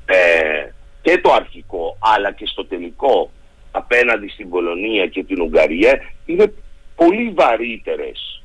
ε, 0.05 0.69
και 1.01 1.17
το 1.17 1.31
αρχικό 1.33 1.97
αλλά 1.99 2.31
και 2.31 2.45
στο 2.45 2.65
τελικό 2.65 3.31
απέναντι 3.71 4.27
στην 4.27 4.49
Πολωνία 4.49 5.07
και 5.07 5.23
την 5.23 5.41
Ουγγαρία 5.41 6.01
είναι 6.25 6.53
πολύ 6.95 7.29
βαρύτερες 7.29 8.43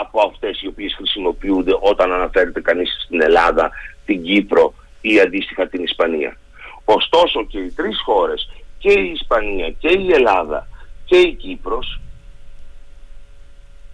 από 0.00 0.20
αυτές 0.20 0.62
οι 0.62 0.66
οποίες 0.66 0.94
χρησιμοποιούνται 0.94 1.72
όταν 1.80 2.12
αναφέρεται 2.12 2.60
κανείς 2.60 3.02
στην 3.04 3.22
Ελλάδα, 3.22 3.70
την 4.06 4.22
Κύπρο 4.22 4.74
ή 5.00 5.20
αντίστοιχα 5.20 5.68
την 5.68 5.82
Ισπανία. 5.82 6.36
Ωστόσο 6.84 7.44
και 7.46 7.58
οι 7.58 7.70
τρεις 7.70 8.00
χώρες, 8.04 8.50
και 8.78 8.92
η 8.92 9.10
Ισπανία 9.10 9.70
και 9.70 9.88
η 9.88 10.12
Ελλάδα 10.12 10.68
και 11.04 11.16
η 11.16 11.32
Κύπρος, 11.34 12.00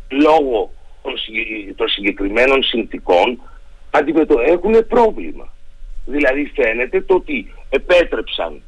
λόγω 0.08 0.70
των 1.76 1.88
συγκεκριμένων 1.88 2.62
συνθήκων 2.62 3.40
έχουν 4.46 4.86
πρόβλημα. 4.88 5.52
Δηλαδή 6.06 6.52
φαίνεται 6.54 7.00
το 7.00 7.14
ότι 7.14 7.52
επέτρεψαν 7.68 8.62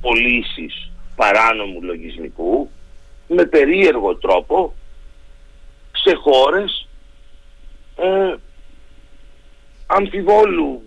πωλήσεις 0.00 0.90
παράνομου 1.16 1.82
λογισμικού 1.82 2.70
με 3.28 3.44
περίεργο 3.44 4.16
τρόπο 4.16 4.74
σε 6.04 6.14
χώρες 6.14 6.88
ε, 7.96 8.34
αμφιβόλου 9.86 10.82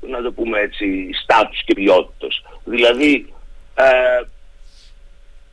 να 0.00 0.22
το 0.22 0.32
πούμε 0.32 0.60
έτσι 0.60 1.10
στάτους 1.22 1.64
και 1.64 1.74
ποιότητας. 1.74 2.42
Δηλαδή 2.64 3.32
ε, 3.74 4.24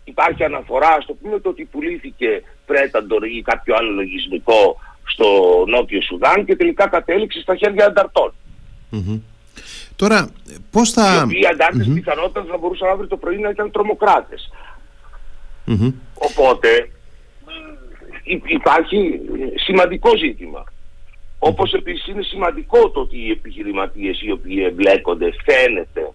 υπάρχει 0.04 0.44
αναφορά 0.44 0.98
στο 1.02 1.14
πούμε 1.14 1.40
το 1.40 1.50
ότι 1.50 1.66
πουλήθηκε 1.66 2.44
πρέταντορ 2.66 3.26
ή 3.26 3.42
κάποιο 3.42 3.76
άλλο 3.76 3.92
λογισμικό 3.92 4.80
στο 5.04 5.26
Νότιο 5.68 6.02
Σουδάν 6.02 6.46
και 6.46 6.56
τελικά 6.56 6.88
κατέληξε 6.88 7.42
στα 7.42 7.56
χέρια 7.56 7.86
ανταρτών. 7.86 8.34
Τώρα, 9.96 10.30
πώς 10.72 10.92
θα... 10.92 11.16
Οι 11.20 11.24
οποίοι 11.24 11.46
αντάρτες 11.46 11.88
mm-hmm. 11.88 11.94
πιθανότατα 11.94 12.46
θα 12.50 12.58
μπορούσαν 12.58 12.90
αύριο 12.90 13.08
το 13.08 13.18
πρωί 13.18 13.38
να 13.38 13.50
ήταν 13.50 13.72
τρομοκράτες. 13.72 14.50
Οπότε 16.14 16.90
υπάρχει 18.46 19.20
σημαντικό 19.56 20.18
ζήτημα. 20.18 20.64
Όπως 21.40 21.74
επίσης 21.74 22.08
είναι 22.08 22.22
σημαντικό 22.22 22.90
το 22.90 23.00
ότι 23.00 23.18
οι 23.18 23.32
επιχειρηματίες 23.32 24.22
οι 24.22 24.32
οποίοι 24.32 24.64
εμπλέκονται 24.66 25.34
φαίνεται 25.46 26.12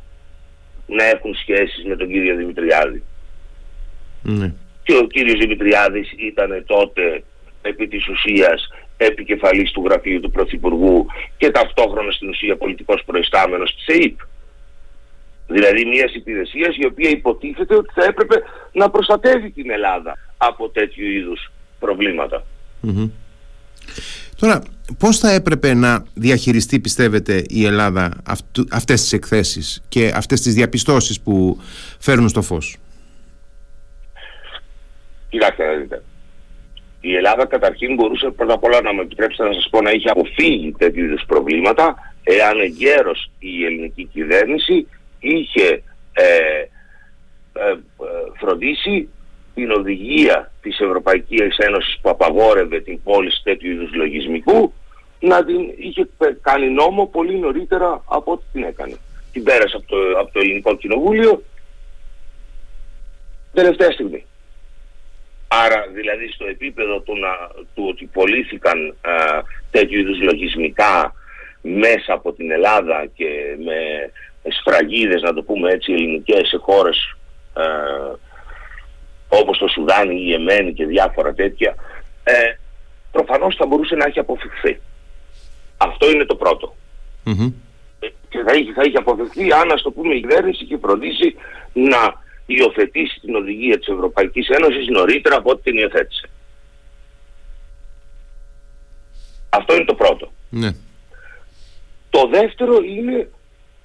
να 0.86 1.04
έχουν 1.04 1.34
σχέσεις 1.34 1.84
με 1.84 1.96
τον 1.96 2.08
κύριο 2.08 2.36
Δημητριάδη. 2.36 3.02
Ναι. 4.22 4.54
Και 4.82 4.96
ο 4.96 5.06
κύριος 5.06 5.38
Δημητριάδης 5.38 6.12
ήταν 6.16 6.64
τότε 6.66 7.22
επί 7.62 7.88
της 7.88 8.08
ουσίας 8.08 8.68
επικεφαλής 8.96 9.70
του 9.70 9.84
γραφείου 9.84 10.20
του 10.20 10.30
Πρωθυπουργού 10.30 11.06
και 11.36 11.50
ταυτόχρονα 11.50 12.10
στην 12.10 12.28
ουσία 12.28 12.56
πολιτικός 12.56 13.02
προϊστάμενος 13.04 13.74
της 13.74 13.96
ΕΕΠ. 13.96 14.18
Δηλαδή 15.46 15.84
μιας 15.84 16.14
υπηρεσίας 16.14 16.76
η 16.76 16.86
οποία 16.86 17.10
υποτίθεται 17.10 17.74
ότι 17.74 17.92
θα 17.94 18.04
έπρεπε 18.04 18.42
να 18.72 18.90
προστατεύει 18.90 19.50
την 19.50 19.70
Ελλάδα 19.70 20.18
από 20.36 20.68
τέτοιου 20.68 21.06
είδους 21.06 21.52
προβληματα 21.84 22.44
Τώρα, 24.38 24.62
πώς 24.98 25.18
θα 25.18 25.30
έπρεπε 25.30 25.74
να 25.74 26.04
διαχειριστεί, 26.14 26.80
πιστεύετε, 26.80 27.44
η 27.48 27.64
Ελλάδα 27.64 28.10
αυτού, 28.26 28.64
αυτές 28.70 29.00
τις 29.00 29.12
εκθέσεις 29.12 29.82
και 29.88 30.12
αυτές 30.14 30.40
τις 30.40 30.54
διαπιστώσεις 30.54 31.20
που 31.20 31.60
φέρνουν 31.98 32.28
στο 32.28 32.42
φως; 32.42 32.76
Κοιτάξτε 35.28 35.64
να 35.66 35.74
δείτε. 35.74 36.02
Η 37.00 37.14
Ελλάδα 37.14 37.46
καταρχήν 37.46 37.94
μπορούσε 37.94 38.30
πρώτα 38.30 38.54
απ' 38.54 38.64
όλα 38.64 38.80
να 38.80 38.94
με 38.94 39.02
επιτρέψετε 39.02 39.48
να 39.48 39.54
σας 39.54 39.68
πω 39.70 39.80
να 39.80 39.90
είχε 39.90 40.08
αποφύγει 40.08 40.74
τέτοιου 40.78 41.04
είδους 41.04 41.24
προβλήματα 41.26 41.94
εάν 42.22 42.60
εγκαίρως 42.60 43.30
η 43.38 43.64
ελληνική 43.64 44.04
κυβέρνηση 44.12 44.86
είχε 45.18 45.82
ε, 46.12 46.24
ε, 47.52 47.70
ε, 47.70 47.76
φροντίσει 48.40 49.08
την 49.54 49.70
οδηγία 49.70 50.52
της 50.62 50.80
Ευρωπαϊκής 50.80 51.56
Ένωσης 51.56 51.98
που 52.02 52.10
απαγόρευε 52.10 52.80
την 52.80 53.02
πώληση 53.02 53.40
τέτοιου 53.42 53.70
είδους 53.70 53.94
λογισμικού 53.94 54.72
να 55.20 55.44
την 55.44 55.72
είχε 55.76 56.08
κάνει 56.40 56.70
νόμο 56.70 57.06
πολύ 57.06 57.38
νωρίτερα 57.38 58.02
από 58.08 58.32
ό,τι 58.32 58.44
την 58.52 58.62
έκανε. 58.62 58.96
Την 59.32 59.42
πέρασε 59.42 59.76
από 59.76 59.86
το, 59.86 59.96
από 60.18 60.32
το 60.32 60.40
Ελληνικό 60.40 60.76
Κοινοβούλιο 60.76 61.42
τελευταία 63.54 63.90
στιγμή. 63.90 64.26
Άρα 65.48 65.86
δηλαδή 65.94 66.28
στο 66.28 66.46
επίπεδο 66.46 67.00
του, 67.00 67.16
να, 67.18 67.28
του 67.74 67.86
ότι 67.88 68.10
πωλήθηκαν 68.12 68.96
α, 69.00 69.12
τέτοιου 69.70 69.98
είδους 69.98 70.20
λογισμικά 70.20 71.14
μέσα 71.62 72.12
από 72.12 72.32
την 72.32 72.50
Ελλάδα 72.50 73.06
και 73.14 73.56
με 73.64 73.74
σφραγίδες 74.50 75.22
να 75.22 75.34
το 75.34 75.42
πούμε 75.42 75.70
έτσι 75.70 75.92
ελληνικές 75.92 76.48
σε 76.48 76.56
χώρες 76.56 77.16
α, 77.52 77.62
όπως 79.40 79.58
το 79.58 79.68
Σουδάνι, 79.68 80.20
η 80.20 80.32
Εμένη 80.32 80.72
και 80.72 80.86
διάφορα 80.86 81.34
τέτοια 81.34 81.74
ε, 82.24 82.32
προφανώς 83.12 83.56
θα 83.56 83.66
μπορούσε 83.66 83.94
να 83.94 84.04
έχει 84.04 84.18
αποφευχθεί. 84.18 84.80
Αυτό 85.76 86.10
είναι 86.10 86.24
το 86.24 86.36
πρώτο. 86.36 86.76
Και 88.28 88.42
θα 88.46 88.52
είχε, 88.54 88.72
θα 88.72 88.82
είχε 88.82 88.96
αποφευθεί 88.96 89.52
αν, 89.52 89.72
ας 89.72 89.82
το 89.82 89.90
πούμε, 89.90 90.14
η 90.14 90.20
κυβέρνηση 90.20 90.64
και 90.64 90.78
φροντίσει 90.80 91.34
να 91.72 92.22
υιοθετήσει 92.46 93.20
την 93.20 93.34
οδηγία 93.34 93.78
της 93.78 93.88
Ευρωπαϊκής 93.88 94.48
Ένωσης 94.48 94.88
νωρίτερα 94.88 95.36
από 95.36 95.50
ό,τι 95.50 95.62
την 95.62 95.78
υιοθέτησε. 95.78 96.28
Αυτό 99.48 99.74
είναι 99.74 99.84
το 99.84 99.94
πρώτο. 99.94 100.32
Ναι. 100.50 100.70
Το 102.10 102.28
δεύτερο 102.32 102.76
είναι 102.82 103.30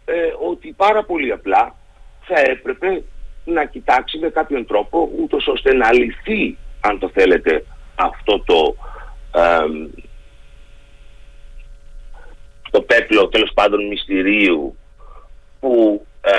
ε, 0.05 0.13
ότι 0.49 0.73
πάρα 0.77 1.03
πολύ 1.03 1.31
απλά 1.31 1.75
θα 2.21 2.39
έπρεπε 2.39 3.03
να 3.45 3.65
κοιτάξει 3.65 4.17
με 4.17 4.29
κάποιον 4.29 4.65
τρόπο 4.65 5.09
ούτως 5.21 5.47
ώστε 5.47 5.73
να 5.73 5.93
λυθεί 5.93 6.57
αν 6.79 6.99
το 6.99 7.09
θέλετε 7.13 7.65
αυτό 7.95 8.43
το 8.45 8.75
το 12.71 12.81
πέπλο 12.81 13.27
τέλος 13.27 13.51
πάντων 13.53 13.87
μυστηρίου 13.87 14.75
που 15.59 16.05
ε, 16.21 16.31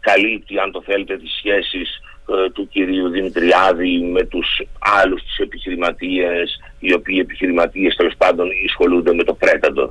καλύπτει 0.00 0.58
αν 0.58 0.72
το 0.72 0.82
θέλετε 0.82 1.16
τις 1.16 1.32
σχέσεις 1.38 2.00
ε, 2.28 2.50
του 2.50 2.68
κυρίου 2.68 3.08
Δημητριάδη 3.08 4.00
με 4.00 4.24
τους 4.24 4.62
άλλους 4.78 5.22
τους 5.22 5.38
επιχειρηματίες 5.38 6.60
οι 6.78 6.92
οποίοι 6.92 7.18
επιχειρηματίες 7.20 7.94
τέλος 7.96 8.14
πάντων 8.18 8.48
ασχολούνται 8.68 9.14
με 9.14 9.24
το 9.24 9.36
Predator. 9.40 9.88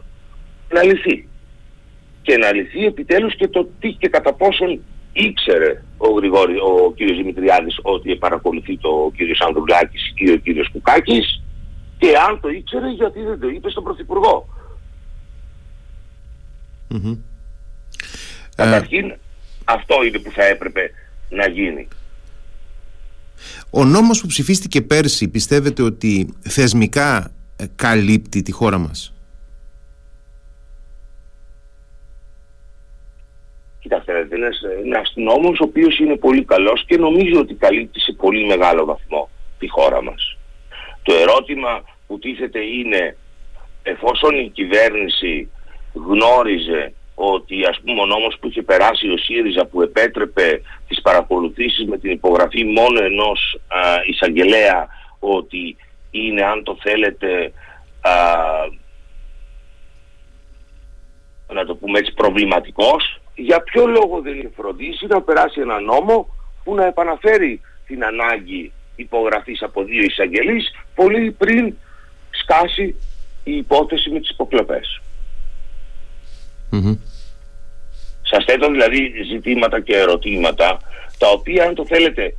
Να 0.70 0.84
λυθεί. 0.84 1.28
Και 2.22 2.38
να 2.38 2.54
λυθεί 2.54 2.86
επιτέλους 2.86 3.36
και 3.36 3.48
το 3.48 3.70
τι 3.80 3.92
και 3.92 4.08
κατά 4.08 4.34
πόσον 4.34 4.82
ήξερε 5.14 5.84
ο, 5.98 6.08
Γρηγόρη, 6.10 6.56
ο 6.58 6.94
κύριος 6.96 7.18
Δημητριάδης 7.18 7.80
ότι 7.82 8.16
παρακολουθεί 8.16 8.78
το 8.78 9.12
κύριος 9.16 9.42
Ανδρουλάκης 9.42 10.14
ή 10.16 10.32
ο 10.32 10.38
κύριος 10.38 10.70
Κουκάκης 10.72 11.42
και 11.98 12.14
αν 12.28 12.40
το 12.40 12.50
ήξερε 12.50 12.90
γιατί 12.90 13.22
δεν 13.22 13.40
το 13.40 13.48
είπε 13.48 13.70
στον 13.70 13.84
Πρωθυπουργό. 13.84 14.48
Καταρχήν 18.56 19.14
αυτό 19.64 20.04
είναι 20.04 20.20
που 20.20 20.32
θα 20.32 20.44
έπρεπε 20.44 20.92
να 21.30 21.48
γίνει. 21.48 21.88
Ο 23.70 23.86
νόμος 23.86 24.22
που 24.22 24.28
ψηφίστηκε 24.28 24.82
πέρσι 24.82 25.28
πιστεύετε 25.28 25.82
ότι 25.82 26.34
θεσμικά 26.42 27.32
ε, 27.56 27.66
καλύπτει 27.76 28.42
τη 28.42 28.52
χώρα 28.52 28.78
μας; 28.78 29.13
Κοιτάξτε, 34.44 34.80
είναι 34.86 34.96
ένας 34.96 35.12
νόμος 35.16 35.60
ο 35.60 35.64
οποίος 35.64 36.00
είναι 36.00 36.18
πολύ 36.18 36.44
καλός 36.44 36.84
και 36.88 36.98
νομίζω 36.98 37.40
ότι 37.40 37.54
καλύπτει 37.54 38.00
σε 38.00 38.12
πολύ 38.12 38.46
μεγάλο 38.46 38.86
βαθμό 38.86 39.30
τη 39.60 39.68
χώρα 39.68 40.04
μας. 40.04 40.38
Το 41.04 41.14
ερώτημα 41.14 41.84
που 42.08 42.20
τίθεται 42.20 42.60
είναι 42.60 43.18
εφόσον 43.84 44.40
η 44.40 44.50
κυβέρνηση 44.50 45.50
γνώριζε 45.94 46.94
ότι 47.16 47.66
ας 47.66 47.80
πούμε 47.84 48.02
ο 48.02 48.06
νόμος 48.06 48.38
που 48.40 48.48
είχε 48.48 48.62
περάσει 48.62 49.10
ο 49.10 49.18
ΣΥΡΙΖΑ 49.18 49.66
που 49.66 49.82
επέτρεπε 49.82 50.62
τις 50.88 51.02
παρακολουθήσεις 51.02 51.88
με 51.88 51.98
την 51.98 52.12
υπογραφή 52.12 52.66
μόνο 52.66 53.04
ενός 53.04 53.60
α, 53.68 53.80
εισαγγελέα 54.06 54.88
ότι 55.20 55.76
είναι 56.12 56.44
αν 56.44 56.64
το 56.64 56.78
θέλετε 56.82 57.52
α, 58.02 58.14
να 61.54 61.66
το 61.66 61.76
πούμε 61.76 62.00
έτσι 62.00 62.14
προβληματικός 62.14 63.18
για 63.36 63.62
ποιο 63.62 63.86
λόγο 63.86 64.22
δεν 64.22 64.34
είναι 64.36 64.52
φροντίσει 64.56 65.06
να 65.06 65.22
περάσει 65.22 65.62
ένα 65.62 65.80
νόμο 65.80 66.36
που 66.64 66.76
να 66.76 66.86
επαναφέρει 66.86 67.62
την 67.88 68.04
ανάγκη 68.04 68.72
υπογραφής 68.96 69.62
από 69.62 69.84
δύο 69.84 70.04
εισαγγελείς 70.04 70.72
πολύ 70.96 71.32
πριν 71.32 71.76
σκάσει 72.30 72.96
η 73.44 73.58
υπόθεση 73.58 74.10
με 74.10 74.20
τις 74.20 74.30
υποκλοπές. 74.30 75.02
Mm-hmm. 76.72 76.98
Σας 78.22 78.44
θέτω 78.44 78.72
δηλαδή 78.72 79.12
ζητήματα 79.32 79.80
και 79.80 79.96
ερωτήματα 79.96 80.80
τα 81.18 81.30
οποία 81.30 81.64
αν 81.64 81.76
το 81.76 81.86
θέλετε 81.86 82.36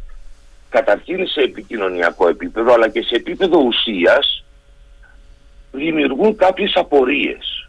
καταρχήν 0.69 1.27
σε 1.27 1.41
επικοινωνιακό 1.41 2.29
επίπεδο 2.29 2.73
αλλά 2.73 2.89
και 2.89 3.03
σε 3.03 3.15
επίπεδο 3.15 3.59
ουσίας 3.59 4.45
δημιουργούν 5.73 6.37
κάποιες 6.37 6.73
απορίες. 6.75 7.69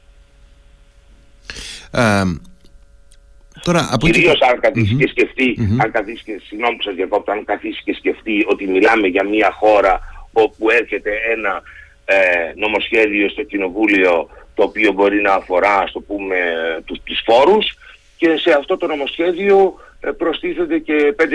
Τώρα, 3.67 3.89
από 3.91 4.07
Κυρίως 4.07 4.41
αν 4.41 4.59
καθίσει 4.59 4.95
και 4.95 5.07
σκεφτεί, 5.07 5.57
αν 5.81 5.91
καθίσει 5.91 6.23
και, 6.23 6.41
συγγνώμη 6.47 6.75
που 6.75 6.81
σας 6.81 6.95
διακόπτω, 6.95 7.31
αν 7.31 7.45
καθίσει 7.45 7.81
και 7.83 7.93
σκεφτεί 7.93 8.45
ότι 8.47 8.67
μιλάμε 8.67 9.07
για 9.07 9.23
μια 9.23 9.51
χώρα 9.51 9.99
όπου 10.33 10.69
έρχεται 10.69 11.11
ένα 11.35 11.61
ε, 12.05 12.15
νομοσχέδιο 12.55 13.29
στο 13.29 13.43
Κοινοβούλιο 13.43 14.29
το 14.53 14.63
οποίο 14.63 14.91
μπορεί 14.91 15.21
να 15.21 15.33
αφορά, 15.33 15.85
στο 15.87 15.99
πούμε, 15.99 16.37
τους, 16.85 16.99
τους 17.03 17.21
φόρους 17.25 17.77
και 18.17 18.37
σε 18.37 18.51
αυτό 18.51 18.77
το 18.77 18.87
νομοσχέδιο 18.87 19.79
ε, 19.99 20.11
προστίθενται 20.11 20.79
και 20.79 21.15
5.000 21.19 21.25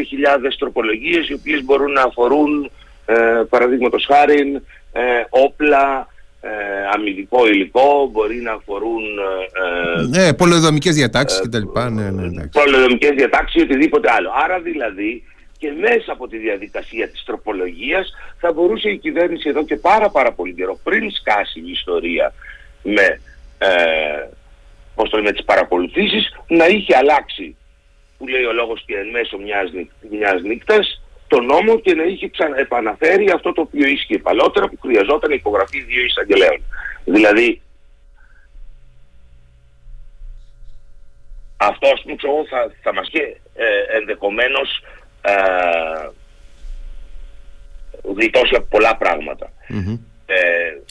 τροπολογίες 0.58 1.28
οι 1.28 1.34
οποίες 1.34 1.64
μπορούν 1.64 1.92
να 1.92 2.02
αφορούν 2.02 2.70
ε, 3.06 3.42
παραδείγματος 3.48 4.06
χάρη 4.12 4.62
ε, 4.92 5.00
όπλα, 5.30 6.08
ε, 6.40 6.50
αμυντικό 6.94 7.46
υλικό, 7.46 8.08
μπορεί 8.12 8.36
να 8.36 8.52
αφορούν... 8.52 9.02
Ε, 9.18 10.18
ναι, 10.18 10.34
πολεοδομικές 10.34 10.94
διατάξεις 10.94 11.38
ε, 11.38 11.42
κτλ. 11.42 11.80
Ναι, 11.90 12.10
ναι, 12.10 12.46
πολεοδομικές 12.46 13.10
διατάξεις 13.10 13.62
ή 13.62 13.64
οτιδήποτε 13.64 14.10
άλλο. 14.12 14.30
Άρα 14.44 14.60
δηλαδή 14.60 15.24
και 15.58 15.72
μέσα 15.80 16.12
από 16.12 16.28
τη 16.28 16.36
διαδικασία 16.38 17.08
της 17.08 17.22
τροπολογίας 17.24 18.12
θα 18.38 18.52
μπορούσε 18.52 18.88
η 18.88 18.98
κυβέρνηση 18.98 19.48
εδώ 19.48 19.64
και 19.64 19.76
πάρα 19.76 20.10
πάρα 20.10 20.32
πολύ 20.32 20.54
καιρό 20.54 20.78
πριν 20.82 21.10
σκάσει 21.10 21.60
η 21.60 21.70
ιστορία 21.70 22.32
με, 22.82 23.20
ε, 23.58 23.68
πώς 24.94 25.10
το 25.10 25.22
με 25.22 25.32
τις 25.32 25.44
παρακολουθήσεις 25.44 26.36
να 26.48 26.66
είχε 26.66 26.96
αλλάξει 26.96 27.56
που 28.18 28.26
λέει 28.26 28.44
ο 28.44 28.52
λόγος 28.52 28.82
και 28.86 28.96
εν 28.96 29.08
μέσω 29.08 29.38
μιας, 29.38 29.70
μιας 30.10 30.42
νύκτας 30.42 31.02
το 31.32 31.40
νόμο 31.40 31.80
και 31.80 31.94
να 31.94 32.02
είχε 32.02 32.30
επαναφέρει 32.56 33.30
αυτό 33.30 33.52
το 33.52 33.60
οποίο 33.60 33.86
ίσχυε 33.86 34.18
παλότερα 34.18 34.68
που 34.68 34.78
χρειαζόταν 34.82 35.30
υπογραφή 35.32 35.80
δύο 35.80 36.04
εισαγγελέων. 36.04 36.60
Δηλαδή, 37.04 37.62
αυτό 41.56 41.88
ας 41.88 42.02
πούμε 42.02 42.16
θα, 42.50 42.72
θα 42.82 42.94
μας 42.94 43.08
και 43.10 43.22
ε, 43.54 43.96
ενδεχομένως 43.98 44.68
ε, 45.20 45.32
γλιτώσει 48.16 48.54
από 48.54 48.66
πολλά 48.70 48.98
Ε, 50.26 50.36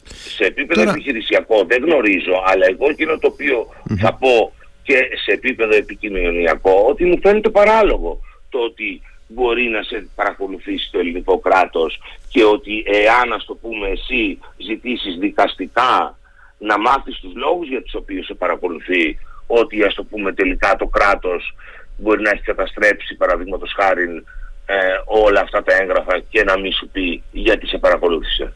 σε 0.04 0.44
επίπεδο 0.44 0.82
Τώρα... 0.82 0.92
επιχειρησιακό 0.92 1.64
δεν 1.64 1.84
γνωρίζω, 1.84 2.44
αλλά 2.46 2.66
εγώ 2.66 2.90
εκείνο 2.90 3.18
το 3.18 3.28
οποιο 3.28 3.74
θα 4.00 4.14
πω 4.14 4.54
και 4.84 4.98
σε 5.26 5.32
επίπεδο 5.32 5.76
επικοινωνιακό, 5.76 6.86
ότι 6.90 7.06
μου 7.06 7.20
φαίνεται 7.22 7.50
παράλογο 7.50 8.20
το 8.50 8.60
ότι 8.60 9.02
μπορεί 9.32 9.70
να 9.70 9.84
σε 9.84 10.08
παρακολουθήσει 10.16 10.90
το 10.92 11.00
ελληνικό 11.00 11.40
κράτος 11.40 12.02
και 12.30 12.44
ότι 12.44 12.84
εάν 12.86 13.34
ας 13.34 13.46
το 13.46 13.56
πούμε 13.56 13.88
εσύ 13.88 14.40
ζητήσεις 14.58 15.18
δικαστικά 15.20 16.18
να 16.58 16.80
μάθεις 16.80 17.20
τους 17.20 17.34
λόγους 17.36 17.68
για 17.68 17.82
τους 17.82 17.94
οποίους 17.94 18.26
σε 18.26 18.34
παρακολουθεί 18.34 19.20
ότι 19.48 19.84
ας 19.84 19.94
το 19.94 20.04
πούμε 20.04 20.34
τελικά 20.34 20.76
το 20.76 20.88
κράτος 20.88 21.56
μπορεί 21.98 22.22
να 22.22 22.30
έχει 22.30 22.42
καταστρέψει 22.42 23.16
παραδείγματος 23.16 23.74
χάρη 23.80 24.24
ε, 24.66 24.76
όλα 25.06 25.42
αυτά 25.42 25.64
τα 25.64 25.76
έγγραφα 25.82 26.20
και 26.30 26.44
να 26.44 26.60
μην 26.60 26.74
σου 26.74 26.90
πει 26.92 27.24
γιατί 27.32 27.68
σε 27.68 27.78
παρακολούθησε. 27.78 28.54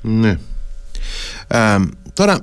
Ναι. 0.00 0.38
Ε, 1.48 1.76
τώρα 2.14 2.42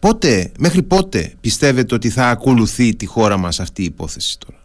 Πότε, 0.00 0.52
μέχρι 0.58 0.82
πότε 0.82 1.34
πιστεύετε 1.40 1.94
ότι 1.94 2.08
θα 2.08 2.26
ακολουθεί 2.28 2.96
τη 2.96 3.06
χώρα 3.06 3.36
μας 3.36 3.60
αυτή 3.60 3.82
η 3.82 3.84
υπόθεση 3.84 4.38
τώρα; 4.38 4.58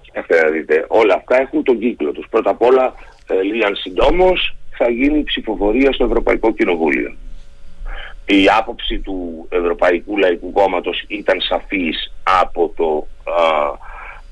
Κοιτάξτε 0.00 0.50
δείτε, 0.50 0.84
όλα 0.88 1.14
αυτά 1.14 1.40
έχουν 1.40 1.62
τον 1.62 1.78
κύκλο 1.78 2.12
τους. 2.12 2.26
Πρώτα 2.30 2.50
απ' 2.50 2.62
όλα, 2.62 2.94
ε, 3.26 3.42
λίγαν 3.42 3.76
συντόμως, 3.76 4.56
θα 4.70 4.90
γίνει 4.90 5.22
ψηφοφορία 5.22 5.92
στο 5.92 6.04
Ευρωπαϊκό 6.04 6.52
Κοινοβούλιο. 6.52 7.16
Η 8.26 8.46
άποψη 8.58 8.98
του 8.98 9.46
Ευρωπαϊκού 9.48 10.18
Λαϊκού 10.18 10.52
Κόμματος 10.52 11.04
ήταν 11.08 11.40
σαφής 11.40 12.12
από 12.42 12.72
το, 12.76 13.06
α, 13.32 13.42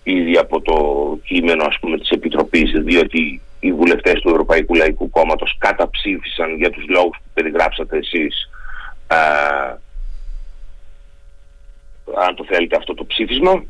ήδη 0.03 0.37
από 0.37 0.61
το 0.61 0.77
κείμενο 1.25 1.65
ας 1.65 1.79
πούμε 1.81 1.99
της 1.99 2.09
Επιτροπής, 2.11 2.71
διότι 2.71 3.41
οι 3.67 3.73
βουλευτές 3.73 4.21
του 4.21 4.29
Ευρωπαϊκού 4.29 4.75
Λαϊκού 4.75 5.11
Κόμματος 5.11 5.57
καταψήφισαν 5.59 6.57
για 6.57 6.71
τους 6.71 6.85
λόγους 6.89 7.17
που 7.17 7.31
περιγράψατε 7.35 7.97
εσείς. 7.97 8.51
Α, 9.07 9.17
αν 12.27 12.35
το 12.35 12.45
θέλετε 12.45 12.77
αυτό 12.77 12.95
το 12.95 13.05
ψήφισμα. 13.05 13.65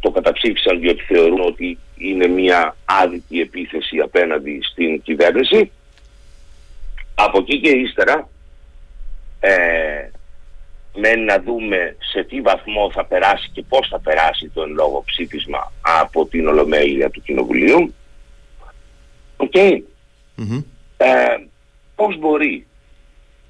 Το 0.00 0.10
καταψήφισαν 0.10 0.80
διότι 0.80 1.02
θεωρούν 1.02 1.40
ότι 1.40 1.78
είναι 1.96 2.26
μια 2.26 2.76
άδικη 2.84 3.40
επίθεση 3.40 3.98
απέναντι 3.98 4.60
στην 4.62 5.02
κυβέρνηση. 5.02 5.70
Από 7.14 7.38
εκεί 7.38 7.60
και 7.60 7.70
ύστερα 7.70 8.28
ε, 9.40 10.10
μένει 10.94 11.24
να 11.24 11.40
δούμε 11.40 11.96
σε 12.12 12.24
τι 12.24 12.40
βαθμό 12.40 12.90
θα 12.92 13.04
περάσει 13.04 13.50
και 13.52 13.64
πώς 13.68 13.88
θα 13.88 14.00
περάσει 14.00 14.50
το 14.54 14.62
εν 14.62 14.72
λόγω 14.72 15.02
ψήφισμα 15.06 15.72
από 15.80 16.26
την 16.26 16.48
Ολομέλεια 16.48 17.10
του 17.10 17.22
Κοινοβουλίου 17.22 17.94
OK. 19.40 19.50
Okay. 19.54 19.82
Ε, 20.96 21.36
πώς 21.94 22.18
μπορεί; 22.18 22.66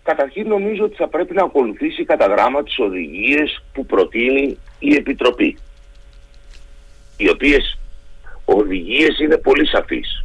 Καταρχήν 0.02 0.48
νομίζω 0.48 0.84
ότι 0.84 0.96
θα 0.96 1.08
πρέπει 1.08 1.34
να 1.34 1.42
ακολουθήσει 1.42 2.04
κατά 2.04 2.26
γράμμα 2.26 2.62
τις 2.62 2.78
οδηγίες 2.78 3.62
που 3.72 3.86
προτείνει 3.86 4.58
η 4.78 4.94
Επιτροπή. 4.94 5.58
Οι 7.16 7.30
οποίες 7.30 7.78
οδηγίες 8.44 9.18
είναι 9.18 9.36
πολύ 9.36 9.66
σαφείς. 9.66 10.24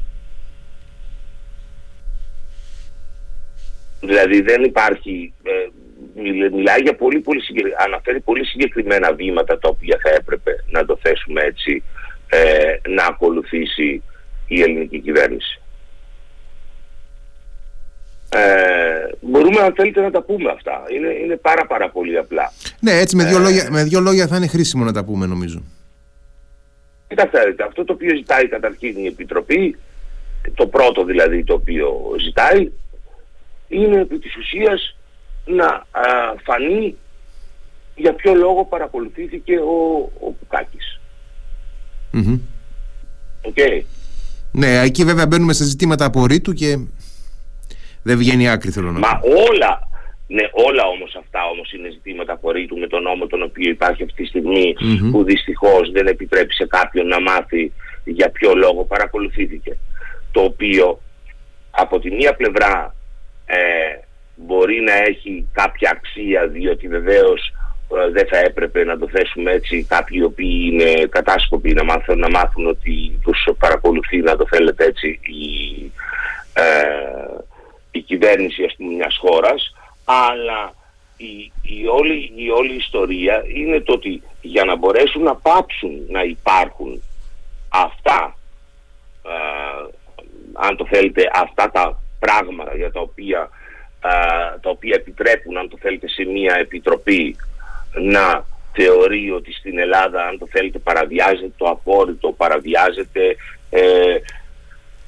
Δηλαδή 3.99 4.41
δεν 4.41 4.63
υπάρχει, 4.63 5.33
ε, 5.43 5.51
μιλάει 6.49 6.81
για 6.81 6.95
πολύ, 6.95 7.19
πολύ 7.19 7.41
αναφέρει 7.85 8.19
πολύ 8.19 8.45
συγκεκριμένα 8.45 9.13
βήματα 9.13 9.59
τα 9.59 9.69
οποία 9.69 9.99
θα 10.01 10.09
έπρεπε 10.09 10.51
να 10.69 10.85
το 10.85 10.99
θέσουμε 11.01 11.41
έτσι 11.41 11.83
ε, 12.27 12.75
να 12.89 13.05
ακολουθήσει 13.05 14.03
η 14.47 14.61
ελληνική 14.61 14.99
κυβέρνηση. 14.99 15.59
Ε, 18.29 19.09
μπορούμε 19.21 19.61
αν 19.61 19.73
θέλετε 19.73 20.01
να 20.01 20.11
τα 20.11 20.21
πούμε 20.21 20.51
αυτά. 20.51 20.83
Είναι, 20.95 21.07
είναι 21.07 21.35
πάρα 21.35 21.65
πάρα 21.65 21.89
πολύ 21.89 22.17
απλά. 22.17 22.53
Ναι, 22.79 22.91
έτσι 22.91 23.15
με 23.15 23.23
δύο, 23.23 23.37
ε, 23.37 23.41
λόγια, 23.41 23.67
με 23.71 23.83
δύο 23.83 23.99
λόγια 23.99 24.27
θα 24.27 24.35
είναι 24.35 24.47
χρήσιμο 24.47 24.83
να 24.83 24.93
τα 24.93 25.03
πούμε 25.03 25.25
νομίζω. 25.25 25.63
Κοιτάξτε, 27.07 27.55
αυτό 27.67 27.83
το 27.83 27.93
οποίο 27.93 28.15
ζητάει 28.15 28.47
καταρχήν 28.47 28.97
η 28.97 29.05
Επιτροπή, 29.05 29.77
το 30.53 30.67
πρώτο 30.67 31.03
δηλαδή 31.03 31.43
το 31.43 31.53
οποίο 31.53 32.15
ζητάει, 32.21 32.71
είναι 33.67 33.99
επί 33.99 34.19
της 34.19 34.35
ουσίας 34.37 34.97
να 35.45 35.85
φανεί 36.43 36.95
για 37.95 38.13
ποιο 38.13 38.33
λόγο 38.33 38.65
παρακολουθήθηκε 38.65 39.55
ο, 39.57 40.11
ο 40.19 40.31
Πουκάκης. 40.31 40.99
Mm-hmm. 42.13 42.39
Okay. 43.41 43.81
Ναι, 44.57 44.79
εκεί 44.79 45.03
βέβαια 45.03 45.27
μπαίνουμε 45.27 45.53
σε 45.53 45.63
ζητήματα 45.63 46.05
απορρίτου 46.05 46.53
και 46.53 46.77
δεν 48.03 48.17
βγαίνει 48.17 48.49
άκρη 48.49 48.71
θέλω 48.71 48.91
να 48.91 48.99
Μα 48.99 49.19
όλα, 49.49 49.79
ναι, 50.27 50.43
όλα 50.51 50.83
όμως 50.83 51.15
αυτά 51.15 51.39
όμως 51.51 51.71
είναι 51.71 51.89
ζητήματα 51.91 52.33
απορρίτου 52.33 52.77
με 52.77 52.87
τον 52.87 53.01
νόμο 53.01 53.27
τον 53.27 53.41
οποίο 53.41 53.69
υπάρχει 53.69 54.03
αυτή 54.03 54.21
τη 54.23 54.27
στιγμη 54.27 54.75
που 55.11 55.23
δυστυχώς 55.23 55.91
δεν 55.91 56.07
επιτρέπει 56.07 56.53
σε 56.53 56.65
κάποιον 56.67 57.07
να 57.07 57.21
μάθει 57.21 57.71
για 58.03 58.29
ποιο 58.29 58.55
λόγο 58.55 58.83
παρακολουθήθηκε. 58.83 59.77
Το 60.31 60.41
οποίο 60.41 61.01
από 61.71 61.99
τη 61.99 62.11
μία 62.11 62.35
πλευρά 62.35 62.95
ε, 63.45 63.57
μπορεί 64.35 64.81
να 64.81 64.93
έχει 64.93 65.47
κάποια 65.51 65.89
αξία 65.95 66.47
διότι 66.47 66.87
βεβαίως 66.87 67.41
ε, 67.47 67.54
δεν 68.11 68.27
θα 68.27 68.37
έπρεπε 68.37 68.83
να 68.83 68.97
το 68.97 69.07
θέσουμε 69.07 69.51
έτσι. 69.51 69.83
Κάποιοι 69.83 70.17
οι 70.21 70.23
οποίοι 70.23 70.69
είναι 70.71 71.05
κατάσκοποι 71.09 71.73
να 71.73 71.83
μάθουν, 71.83 72.19
να 72.19 72.29
μάθουν 72.29 72.67
ότι 72.67 73.19
τους 73.23 73.47
παρακολουθεί 73.59 74.17
να 74.17 74.35
το 74.35 74.45
θέλετε 74.49 74.85
έτσι 74.85 75.19
η, 75.23 75.91
ε, 76.53 76.63
η 77.91 78.01
κυβέρνηση 78.01 78.63
ας 78.63 78.75
πούμε 78.77 78.93
μιας 78.93 79.17
χώρας. 79.21 79.75
Αλλά 80.03 80.73
η, 81.17 81.51
η, 81.61 81.87
όλη, 81.87 82.31
η 82.35 82.49
όλη 82.49 82.75
ιστορία 82.75 83.43
είναι 83.47 83.79
το 83.79 83.93
ότι 83.93 84.21
για 84.41 84.63
να 84.63 84.75
μπορέσουν 84.75 85.23
να 85.23 85.35
πάψουν 85.35 85.91
να 86.09 86.23
υπάρχουν 86.23 87.01
αυτά 87.69 88.37
ε, 89.23 89.93
αν 90.53 90.75
το 90.75 90.85
θέλετε 90.85 91.29
αυτά 91.33 91.71
τα 91.71 92.01
πράγματα 92.19 92.75
για 92.75 92.91
τα 92.91 92.99
οποία, 92.99 93.49
τα 94.61 94.69
οποία 94.69 94.95
επιτρέπουν 94.95 95.57
αν 95.57 95.69
το 95.69 95.77
θέλετε 95.79 96.07
σε 96.07 96.23
μια 96.23 96.55
επιτροπή 96.59 97.35
να 98.01 98.45
θεωρεί 98.73 99.31
ότι 99.31 99.53
στην 99.53 99.79
Ελλάδα 99.79 100.27
αν 100.27 100.37
το 100.37 100.47
θέλετε 100.49 100.79
παραβιάζεται 100.79 101.51
το 101.57 101.65
απόρριτο, 101.65 102.31
παραβιάζεται, 102.31 103.35
ε, 103.69 104.15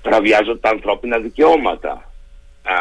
παραβιάζονται 0.02 0.60
τα 0.60 0.69
ανθρώπινα 0.69 1.17
δικαιώματα. 1.17 1.91
Α, 2.63 2.76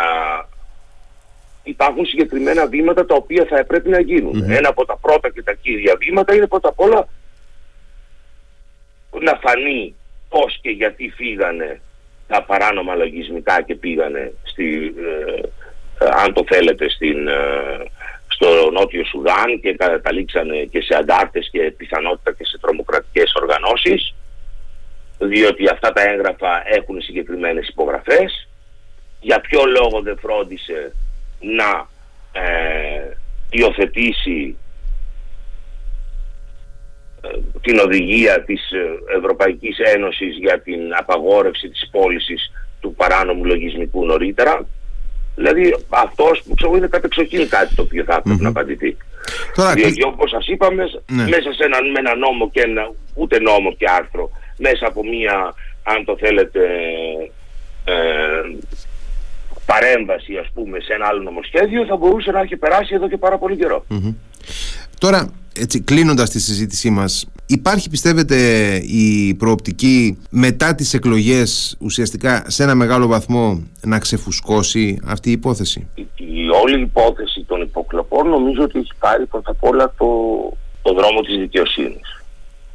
υπάρχουν 1.62 2.06
συγκεκριμένα 2.06 2.66
βήματα 2.66 3.06
τα 3.06 3.14
οποία 3.14 3.46
θα 3.48 3.64
πρέπει 3.64 3.88
να 3.88 4.00
γινουν 4.00 4.50
Ένα 4.50 4.68
από 4.68 4.84
τα 4.84 4.96
πρώτα 4.96 5.30
και 5.30 5.42
τα 5.42 5.52
κύρια 5.52 5.94
βήματα 5.98 6.34
είναι 6.34 6.46
πρώτα 6.46 6.68
απ' 6.68 6.80
όλα 6.80 7.08
να 9.20 9.38
φανεί 9.42 9.94
πώς 10.28 10.58
και 10.60 10.70
γιατί 10.70 11.12
φύγανε 11.16 11.80
τα 12.28 12.42
παράνομα 12.42 12.94
λογισμικά 12.94 13.62
και 13.62 13.74
πήγανε 13.74 14.32
στη, 14.42 14.94
ε, 14.96 15.40
ε, 16.04 16.08
αν 16.24 16.32
το 16.32 16.44
θέλετε 16.46 16.88
στην, 16.88 17.28
ε, 17.28 17.34
στο 18.37 18.70
Νότιο 18.70 19.05
Σουδάν 19.05 19.61
και 19.62 19.75
καταλήξανε 19.75 20.57
και 20.57 20.81
σε 20.81 20.94
αντάρτες 20.94 21.49
και 21.53 21.75
πιθανότητα 21.77 22.33
και 22.33 22.44
σε 22.44 22.59
τρομοκρατικές 22.59 23.33
οργανώσεις 23.35 24.14
διότι 25.18 25.68
αυτά 25.68 25.92
τα 25.92 26.03
έγγραφα 26.03 26.62
έχουν 26.77 27.01
συγκεκριμένες 27.01 27.68
υπογραφές. 27.68 28.49
Για 29.20 29.40
ποιο 29.40 29.64
λόγο 29.64 30.03
δεν 30.03 30.18
φρόντισε 30.18 30.94
να 31.40 31.88
ε, 32.40 33.16
υιοθετήσει 33.51 34.57
ε, 37.20 37.29
την 37.61 37.79
οδηγία 37.79 38.44
της 38.44 38.61
Ευρωπαϊκής 39.16 39.79
Ένωσης 39.79 40.37
για 40.37 40.61
την 40.61 40.94
απαγόρευση 40.99 41.68
της 41.68 41.88
πώλησης 41.90 42.53
του 42.81 42.94
παράνομου 42.94 43.44
λογισμικού 43.44 44.07
νωρίτερα; 44.07 44.66
Δηλαδή 45.37 45.77
αυτός 45.88 46.42
που 46.44 46.55
ξέρω 46.55 46.77
είναι 46.77 46.87
κατεξοχήν 46.87 47.49
κάτι 47.49 47.75
το 47.75 47.83
οποίο 47.83 48.05
θα 48.05 48.14
έπρεπε 48.14 48.42
να 48.42 48.49
απαντηθεί. 48.49 48.96
Τώρα, 49.55 49.72
Διότι 49.72 50.05
όπως 50.05 50.31
σας 50.31 50.46
είπαμε 50.46 50.85
ναι. 51.07 51.22
μέσα 51.22 51.53
σε 51.53 51.64
ένα, 51.64 51.79
με 51.83 51.99
ένα 51.99 52.14
νόμο 52.16 52.51
και 52.51 52.61
ένα, 52.61 52.92
ούτε 53.14 53.40
νόμο 53.40 53.72
και 53.72 53.87
άρθρο 53.99 54.31
μέσα 54.57 54.87
από 54.87 55.05
μία 55.05 55.55
αν 55.83 56.05
το 56.05 56.16
θέλετε 56.18 56.61
ε, 57.85 57.94
παρέμβαση 59.66 60.37
ας 60.37 60.49
πούμε 60.55 60.81
σε 60.81 60.92
ένα 60.92 61.07
άλλο 61.07 61.22
νομοσχέδιο 61.22 61.85
θα 61.85 61.96
μπορούσε 61.96 62.31
να 62.31 62.40
έχει 62.40 62.57
περάσει 62.57 62.94
εδώ 62.94 63.09
και 63.09 63.16
πάρα 63.16 63.38
πολύ 63.38 63.57
Τώρα 64.99 65.33
έτσι 65.59 65.81
κλείνοντας 65.81 66.31
τη 66.31 66.40
συζήτησή 66.40 66.90
μας 66.90 67.27
υπάρχει 67.46 67.90
πιστεύετε 67.90 68.37
η 68.76 69.35
προοπτική 69.35 70.18
μετά 70.30 70.74
τις 70.74 70.94
εκλογές 70.94 71.76
ουσιαστικά 71.80 72.44
σε 72.46 72.62
ένα 72.62 72.74
μεγάλο 72.74 73.06
βαθμό 73.06 73.62
να 73.82 73.98
ξεφουσκώσει 73.98 74.98
αυτή 75.06 75.28
η 75.28 75.32
υπόθεση; 75.32 75.88
Η, 75.94 76.06
η 76.16 76.48
όλη 76.62 76.80
υπόθεση 76.80 77.44
των 77.46 77.61
υποκλοπών 77.61 78.28
νομίζω 78.28 78.62
ότι 78.62 78.78
έχει 78.78 78.92
πάρει 78.98 79.26
πρώτα 79.26 79.50
απ' 79.50 79.64
όλα 79.64 79.94
το, 79.98 80.06
το 80.82 80.94
δρόμο 80.94 81.20
της 81.20 81.38
δικαιοσύνης 81.38 82.24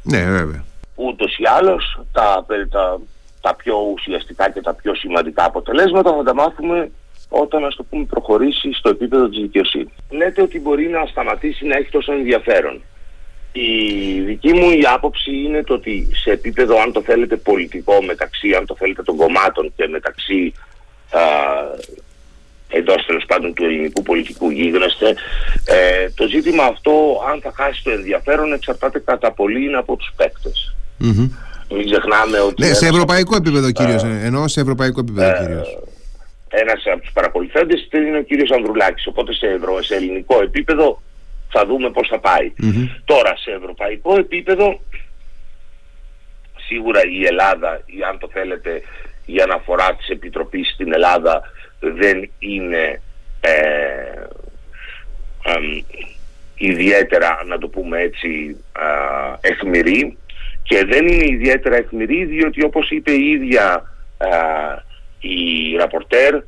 ναι 0.02 0.24
βέβαια 0.24 0.64
ούτως 0.94 1.38
ή 1.38 1.42
άλλως 1.58 2.00
τα, 2.12 2.46
τα, 2.70 3.00
τα 3.40 3.54
πιο 3.54 3.76
ουσιαστικά 3.92 4.50
και 4.50 4.60
τα 4.60 4.74
πιο 4.74 4.94
σημαντικά 4.94 5.44
αποτελέσματα 5.44 6.12
θα 6.16 6.22
τα 6.22 6.34
μάθουμε 6.34 6.90
όταν 7.28 7.64
ας 7.64 7.76
το 7.76 7.82
πούμε 7.82 8.04
προχωρήσει 8.04 8.72
στο 8.72 8.88
επίπεδο 8.88 9.28
της 9.28 9.40
δικαιοσύνης. 9.40 9.92
Λέτε 10.10 10.42
ότι 10.42 10.60
μπορεί 10.60 10.88
να 10.88 11.06
σταματήσει 11.06 11.66
να 11.66 11.76
έχει 11.76 11.90
τόσο 11.90 12.12
ενδιαφέρον. 12.12 12.82
Η 13.52 14.20
δική 14.20 14.52
μου 14.52 14.70
η 14.70 14.82
άποψη 14.94 15.30
είναι 15.30 15.62
το 15.64 15.74
ότι 15.74 16.08
σε 16.12 16.30
επίπεδο 16.30 16.80
αν 16.80 16.92
το 16.92 17.02
θέλετε 17.02 17.36
πολιτικό 17.36 18.02
μεταξύ 18.02 18.54
αν 18.54 18.66
το 18.66 18.76
θέλετε 18.78 19.02
των 19.02 19.16
κομμάτων 19.16 19.72
και 19.76 19.88
μεταξύ 19.88 20.52
α, 21.10 21.20
εντός 22.68 23.06
τέλος 23.06 23.24
πάντων 23.26 23.54
του 23.54 23.64
ελληνικού 23.64 24.02
πολιτικού 24.02 24.50
γίγνεσθε 24.50 25.14
ε, 25.64 26.10
το 26.14 26.26
ζήτημα 26.28 26.64
αυτό 26.64 27.22
αν 27.32 27.40
θα 27.40 27.52
χάσει 27.54 27.82
το 27.84 27.90
ενδιαφέρον 27.90 28.52
εξαρτάται 28.52 28.98
κατά 28.98 29.32
πολύ 29.32 29.76
από 29.76 29.96
τους 29.96 30.12
παίκτες. 30.16 30.74
Mm-hmm. 31.00 31.30
Μην 31.70 31.90
ξεχνάμε 31.90 32.38
ότι... 32.38 32.66
Ναι, 32.66 32.74
σε 32.74 32.86
ευρωπαϊκό 32.86 33.36
επίπεδο 33.36 33.70
κύριος, 33.70 34.02
ε, 34.02 34.20
ενώ 34.24 34.48
σε 34.48 34.60
ευρωπαϊκό 34.60 35.00
επίπεδο 35.00 35.28
ε, 35.28 35.38
κύριος 35.44 35.78
ένας 36.52 36.82
από 36.92 37.00
τους 37.00 37.12
παρακολουθέντες 37.12 37.88
είναι 37.92 38.18
ο 38.18 38.22
κύριος 38.22 38.50
Ανδρουλάκης. 38.50 39.06
Οπότε 39.06 39.34
σε, 39.34 39.46
ευρω, 39.46 39.82
σε 39.82 39.94
ελληνικό 39.94 40.42
επίπεδο 40.42 41.02
θα 41.52 41.66
δούμε 41.66 41.90
πώς 41.90 42.08
θα 42.08 42.18
πάει. 42.18 42.52
Τώρα 43.04 43.36
σε 43.36 43.50
ευρωπαϊκό 43.50 44.14
επίπεδο 44.14 44.80
σίγουρα 46.66 47.00
η 47.04 47.24
Ελλάδα, 47.24 47.82
ή 47.86 48.02
αν 48.02 48.18
το 48.18 48.28
θέλετε 48.32 48.82
η 49.26 49.40
αναφορά 49.40 49.94
της 49.94 50.08
Επιτροπής 50.08 50.72
στην 50.72 50.92
Ελλάδα 50.92 51.42
δεν 51.80 52.30
είναι 52.38 53.02
ε, 53.40 53.52
ιδιαίτερα 56.54 57.44
να 57.46 57.58
το 57.58 57.68
πούμε 57.68 58.00
έτσι 58.00 58.56
ε, 59.42 59.48
εχμηρή 59.48 60.16
και 60.62 60.84
δεν 60.84 61.06
είναι 61.06 61.24
ιδιαίτερα 61.28 61.76
εχμηρή 61.76 62.24
διότι 62.24 62.64
όπως 62.64 62.90
είπε 62.90 63.12
η 63.12 63.30
ίδια 63.30 63.82
η 65.20 65.76
ραπορτέρ 65.76 66.42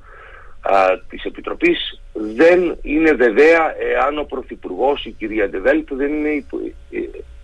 α, 0.64 0.98
της 1.08 1.24
Επιτροπής 1.24 2.00
δεν 2.36 2.76
είναι 2.82 3.12
βεβαία 3.12 3.74
εάν 3.94 4.18
ο 4.18 4.22
Πρωθυπουργός, 4.22 5.04
η 5.04 5.10
κυρία 5.10 5.48
Ντεβέλτ, 5.48 5.88
δεν 5.94 6.12
είναι 6.12 6.44
ε, 6.90 6.98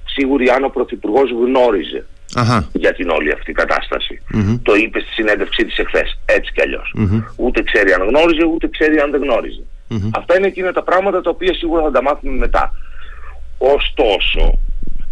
σίγουρη 0.04 0.48
αν 0.48 0.64
ο 0.64 0.68
Πρωθυπουργός 0.68 1.30
γνώριζε 1.30 2.04
για 2.72 2.92
την 2.92 3.08
όλη 3.08 3.32
αυτή 3.32 3.52
κατάσταση. 3.52 4.22
Το 4.62 4.74
είπε 4.74 5.00
στη 5.00 5.12
συνέντευξή 5.12 5.64
της 5.64 5.78
εχθές, 5.78 6.18
έτσι 6.24 6.52
κι 6.52 6.62
αλλιως 6.62 6.94
Ούτε 7.36 7.62
ξέρει 7.62 7.92
αν 7.92 8.02
γνώριζε, 8.08 8.44
ούτε 8.44 8.68
ξέρει 8.68 8.98
αν 8.98 9.10
δεν 9.10 9.22
γνώριζε. 9.22 9.62
Αυτά 10.10 10.36
είναι 10.36 10.46
εκείνα 10.46 10.72
τα 10.72 10.82
πράγματα 10.82 11.20
τα 11.20 11.30
οποία 11.30 11.54
σίγουρα 11.54 11.82
θα 11.82 11.90
τα 11.90 12.02
μάθουμε 12.02 12.36
μετά. 12.36 12.72
Ωστόσο, 13.58 14.58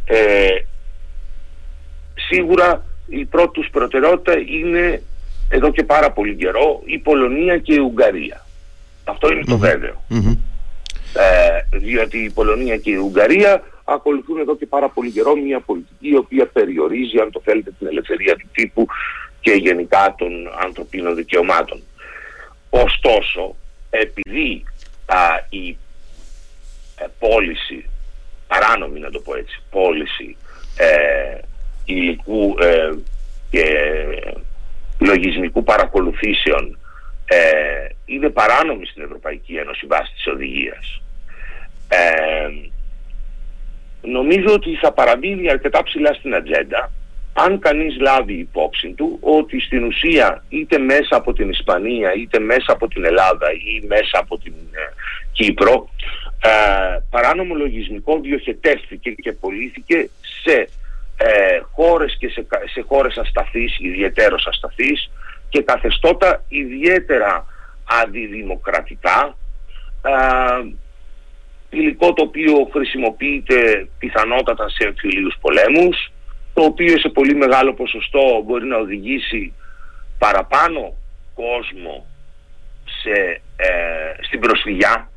ε, 0.05 0.49
σίγουρα 2.15 2.85
η 3.07 3.25
πρώτη 3.25 3.51
τους 3.53 3.69
προτεραιότητα 3.73 4.35
είναι 4.39 5.03
εδώ 5.49 5.71
και 5.71 5.85
πάρα 5.85 6.11
πολύ 6.11 6.35
καιρό 6.35 6.83
η 6.85 6.99
Πολωνία 6.99 7.59
και 7.59 7.75
η 7.75 7.79
Ουγγαρία. 7.79 8.47
Αυτό 9.05 9.33
είναι 9.33 9.45
το 9.45 9.59
βεβαιο 9.59 10.03
Ε, 11.15 11.79
διότι 11.79 12.19
η 12.19 12.31
Πολωνία 12.31 12.77
και 12.77 12.91
η 12.91 12.95
Ουγγαρία 12.97 13.63
ακολουθούν 13.85 14.39
εδώ 14.39 14.57
και 14.57 14.67
πάρα 14.67 14.89
πολύ 14.89 15.11
καιρό 15.11 15.37
μια 15.37 15.61
πολιτική 15.61 16.09
η 16.09 16.17
οποία 16.17 16.47
περιορίζει, 16.47 17.19
αν 17.19 17.31
το 17.31 17.41
θέλετε, 17.45 17.73
την 17.79 17.87
ελευθερία 17.87 18.37
του 18.37 18.49
τύπου 18.53 18.87
και 19.41 19.51
γενικά 19.53 20.15
των 20.19 20.31
ανθρωπίνων 20.65 21.15
δικαιωμάτων. 21.15 21.83
Ωστόσο, 22.71 23.57
επειδή 23.91 24.65
α, 25.07 25.17
η 25.49 25.77
ε, 26.97 27.07
πώληση, 27.19 27.91
παράνομη 28.47 29.01
να 29.01 29.11
το 29.11 29.19
πω 29.19 29.37
έτσι, 29.37 29.63
πώληση 29.71 30.37
ε, 30.77 31.39
υλικού 31.85 32.57
ε, 32.61 32.91
και 33.51 33.65
λογισμικού 34.99 35.65
παρακολουθήσεων 35.65 36.79
ε, 37.25 37.39
είναι 38.05 38.29
παράνομη 38.29 38.87
στην 38.87 39.03
Ευρωπαϊκή 39.03 39.55
Ένωση 39.55 39.87
βάσει 39.87 40.13
της 40.15 40.27
οδηγίας. 40.27 41.03
Ε, 41.89 42.49
νομίζω 44.03 44.55
ότι 44.55 44.75
θα 44.75 44.93
παραμείνει 44.93 45.51
αρκετά 45.51 45.83
ψηλά 45.83 46.13
στην 46.15 46.35
ατζέντα 46.35 46.91
αν 47.33 47.59
κανείς 47.59 47.97
λάβει 48.01 48.33
υπόψη 48.33 48.89
του 48.89 49.19
ότι 49.21 49.61
στην 49.61 49.85
ουσία 49.85 50.45
είτε 50.49 50.79
μέσα 50.79 51.17
από 51.17 51.33
την 51.33 51.49
Ισπανία 51.49 52.15
είτε 52.15 52.39
μέσα 52.39 52.73
από 52.73 52.89
την 52.89 53.05
Ελλάδα 53.05 53.51
ή 53.53 53.87
μέσα 53.87 54.19
από 54.19 54.39
την 54.39 54.53
ε, 54.73 54.93
Κύπρο 55.33 55.89
ε, 56.43 56.99
παράνομο 57.11 57.55
λογισμικό 57.55 58.21
διοχετεύτηκε 58.21 59.11
και 59.11 59.33
πωλήθηκε 59.33 60.11
σε 60.43 60.69
ε, 61.21 61.61
χώρες 61.73 62.17
και 62.19 62.29
σε, 62.29 62.47
σε 62.73 62.85
χώρες 62.89 63.17
ασταθείς, 63.17 63.79
ιδιαίτερος 63.79 64.47
ασταθείς 64.47 65.11
και 65.49 65.63
καθεστώτα 65.63 66.45
ιδιαίτερα 66.49 67.47
αντιδημοκρατικά 68.03 69.37
ε, 70.03 70.73
υλικό 71.71 72.13
το 72.13 72.23
οποίο 72.23 72.69
χρησιμοποιείται 72.73 73.89
πιθανότατα 73.99 74.69
σε 74.69 74.85
εμφυλίους 74.87 75.37
πολέμους 75.41 76.13
το 76.55 76.65
οποίο 76.65 76.99
σε 76.99 77.09
πολύ 77.09 77.35
μεγάλο 77.35 77.75
ποσοστό 77.75 78.43
μπορεί 78.45 78.67
να 78.67 78.77
οδηγήσει 78.77 79.53
παραπάνω 80.19 80.95
κόσμο 81.35 82.07
σε, 83.03 83.41
ε, 83.57 84.25
στην 84.27 84.41
προσφυγιά 84.41 85.11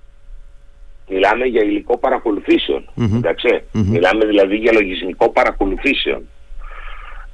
Μιλάμε 1.12 1.46
για 1.46 1.64
υλικό 1.64 1.98
Μιλάμε 3.72 4.26
δηλαδή 4.26 4.56
για 4.56 4.72
λογισμικό 4.72 5.30
παρακολουθήσεων. 5.30 6.30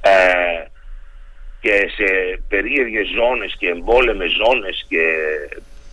Ε, 0.00 0.64
και 1.60 1.90
σε 1.96 2.40
περίεργες 2.48 3.08
ζώνες 3.08 3.56
και 3.58 3.68
εμπόλεμες 3.68 4.30
ζώνες 4.30 4.84
και 4.88 5.04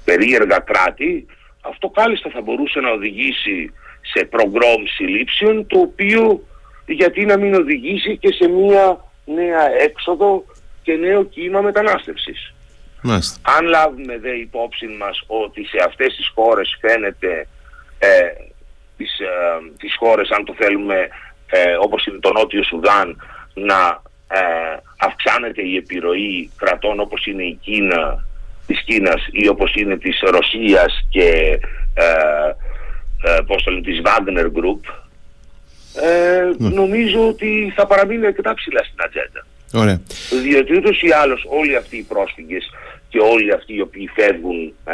περίεργα 0.06 0.60
κράτη 0.60 1.26
αυτό 1.70 1.90
κάλλιστα 1.90 2.30
θα 2.30 2.42
μπορούσε 2.42 2.80
να 2.80 2.92
οδηγήσει 2.92 3.74
σε 4.02 4.26
προγκρόμ 4.26 4.84
συλλήψεων 4.96 5.68
το 5.68 5.80
οποίο 5.80 6.48
γιατί 6.86 7.26
να 7.26 7.38
μην 7.38 7.54
οδηγήσει 7.54 8.18
και 8.18 8.34
σε 8.34 8.48
μια 8.48 9.06
νέα 9.26 9.82
έξοδο 9.82 10.46
και 10.84 10.94
νέο 10.94 11.24
κύμα 11.24 11.62
μετανάστευσης. 11.62 12.54
Αν 13.42 13.66
λάβουμε 13.66 14.18
δε 14.20 14.30
υπόψη 14.30 14.88
μας 14.88 15.24
ότι 15.28 15.66
σε 15.66 15.78
αυτές 15.88 16.16
τις 16.16 16.32
χώρες 16.36 16.78
φαίνεται 16.82 17.48
ε, 18.06 18.34
τις, 18.98 19.20
ε, 19.20 19.72
τις 19.78 19.96
χώρες 20.00 20.30
αν 20.30 20.46
το 20.46 20.54
θέλουμε 20.58 21.08
ε, 21.50 21.76
όπως 21.82 22.06
είναι 22.06 22.20
το 22.20 22.32
Νότιο 22.32 22.64
Σουδάν 22.64 23.22
να 23.54 24.02
ε, 24.28 24.78
αυξάνεται 25.00 25.62
η 25.62 25.76
επιρροή 25.76 26.52
κρατών 26.58 27.00
όπως 27.00 27.26
είναι 27.26 27.44
η 27.44 27.60
Κίνα 27.62 28.26
της 28.68 28.82
Κίνας 28.82 29.28
ή 29.32 29.48
όπως 29.48 29.76
είναι 29.76 29.98
της 29.98 30.20
Ρωσίας 30.20 31.08
και 31.10 31.60
ε, 31.94 32.04
ε, 33.24 33.42
πώς 33.48 33.64
το 33.64 33.72
λένε, 33.72 33.84
της 33.84 34.02
Wagner 34.04 34.46
Group 34.46 34.94
ε, 36.02 36.50
ναι. 36.58 36.70
νομίζω 36.70 37.28
ότι 37.28 37.74
θα 37.76 37.88
παραμείνει 37.88 38.26
αρκετά 38.26 38.54
ψηλά 38.54 38.84
στην 38.84 38.98
ατζέντα. 38.98 39.46
Ωραία. 39.74 40.02
Διότι 40.44 40.78
ούτως 40.78 41.02
ή 41.02 41.12
άλλως 41.12 41.46
όλοι 41.50 41.76
αυτοί 41.76 41.98
οι 41.98 42.02
πρόσφυγες 42.02 42.70
και 43.10 43.20
όλοι 43.20 43.54
αυτοί 43.54 43.74
οι 43.74 43.82
οποίοι 43.82 44.10
φεύγουν 44.16 44.74
ε, 44.86 44.94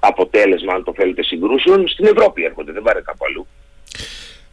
αποτέλεσμα, 0.00 0.72
αν 0.74 0.84
το 0.84 0.92
θέλετε, 0.96 1.22
συγκρούσεων, 1.22 1.88
στην 1.88 2.06
Ευρώπη 2.06 2.44
έρχονται, 2.44 2.72
δεν 2.72 2.82
πάρε 2.82 3.00
κάπου 3.00 3.24
αλλού. 3.28 3.46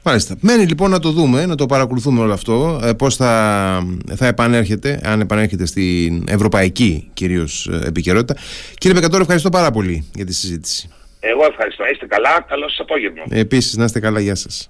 Μάλιστα. 0.04 0.36
Μένει 0.42 0.66
λοιπόν 0.66 0.90
να 0.90 1.00
το 1.00 1.10
δούμε, 1.10 1.46
να 1.46 1.56
το 1.56 1.66
παρακολουθούμε 1.66 2.22
όλο 2.22 2.34
αυτό, 2.34 2.80
ε, 2.84 2.94
πώς 2.94 3.16
θα, 3.16 3.82
θα 4.16 4.28
επανέρχεται, 4.28 5.00
αν 5.04 5.20
επανέρχεται 5.22 5.66
στην 5.66 6.24
ευρωπαϊκή 6.28 7.10
κυρίως 7.14 7.68
ε, 7.68 7.88
επικαιρότητα. 7.88 8.36
Κύριε 8.78 8.96
Πεκατόρ, 8.96 9.22
ευχαριστώ 9.22 9.50
πάρα 9.50 9.72
πολύ 9.72 10.10
για 10.14 10.26
τη 10.26 10.34
συζήτηση. 10.34 10.90
Εγώ 11.20 11.46
ευχαριστώ. 11.46 11.84
Είστε 11.92 12.06
καλά. 12.06 12.46
Καλό 12.48 12.70
σας 12.70 12.80
απόγευμα. 12.80 13.24
Επίσης, 13.30 13.78
να 13.78 13.84
είστε 13.84 14.00
καλά. 14.00 14.20
Γεια 14.20 14.36
σας. 14.36 14.70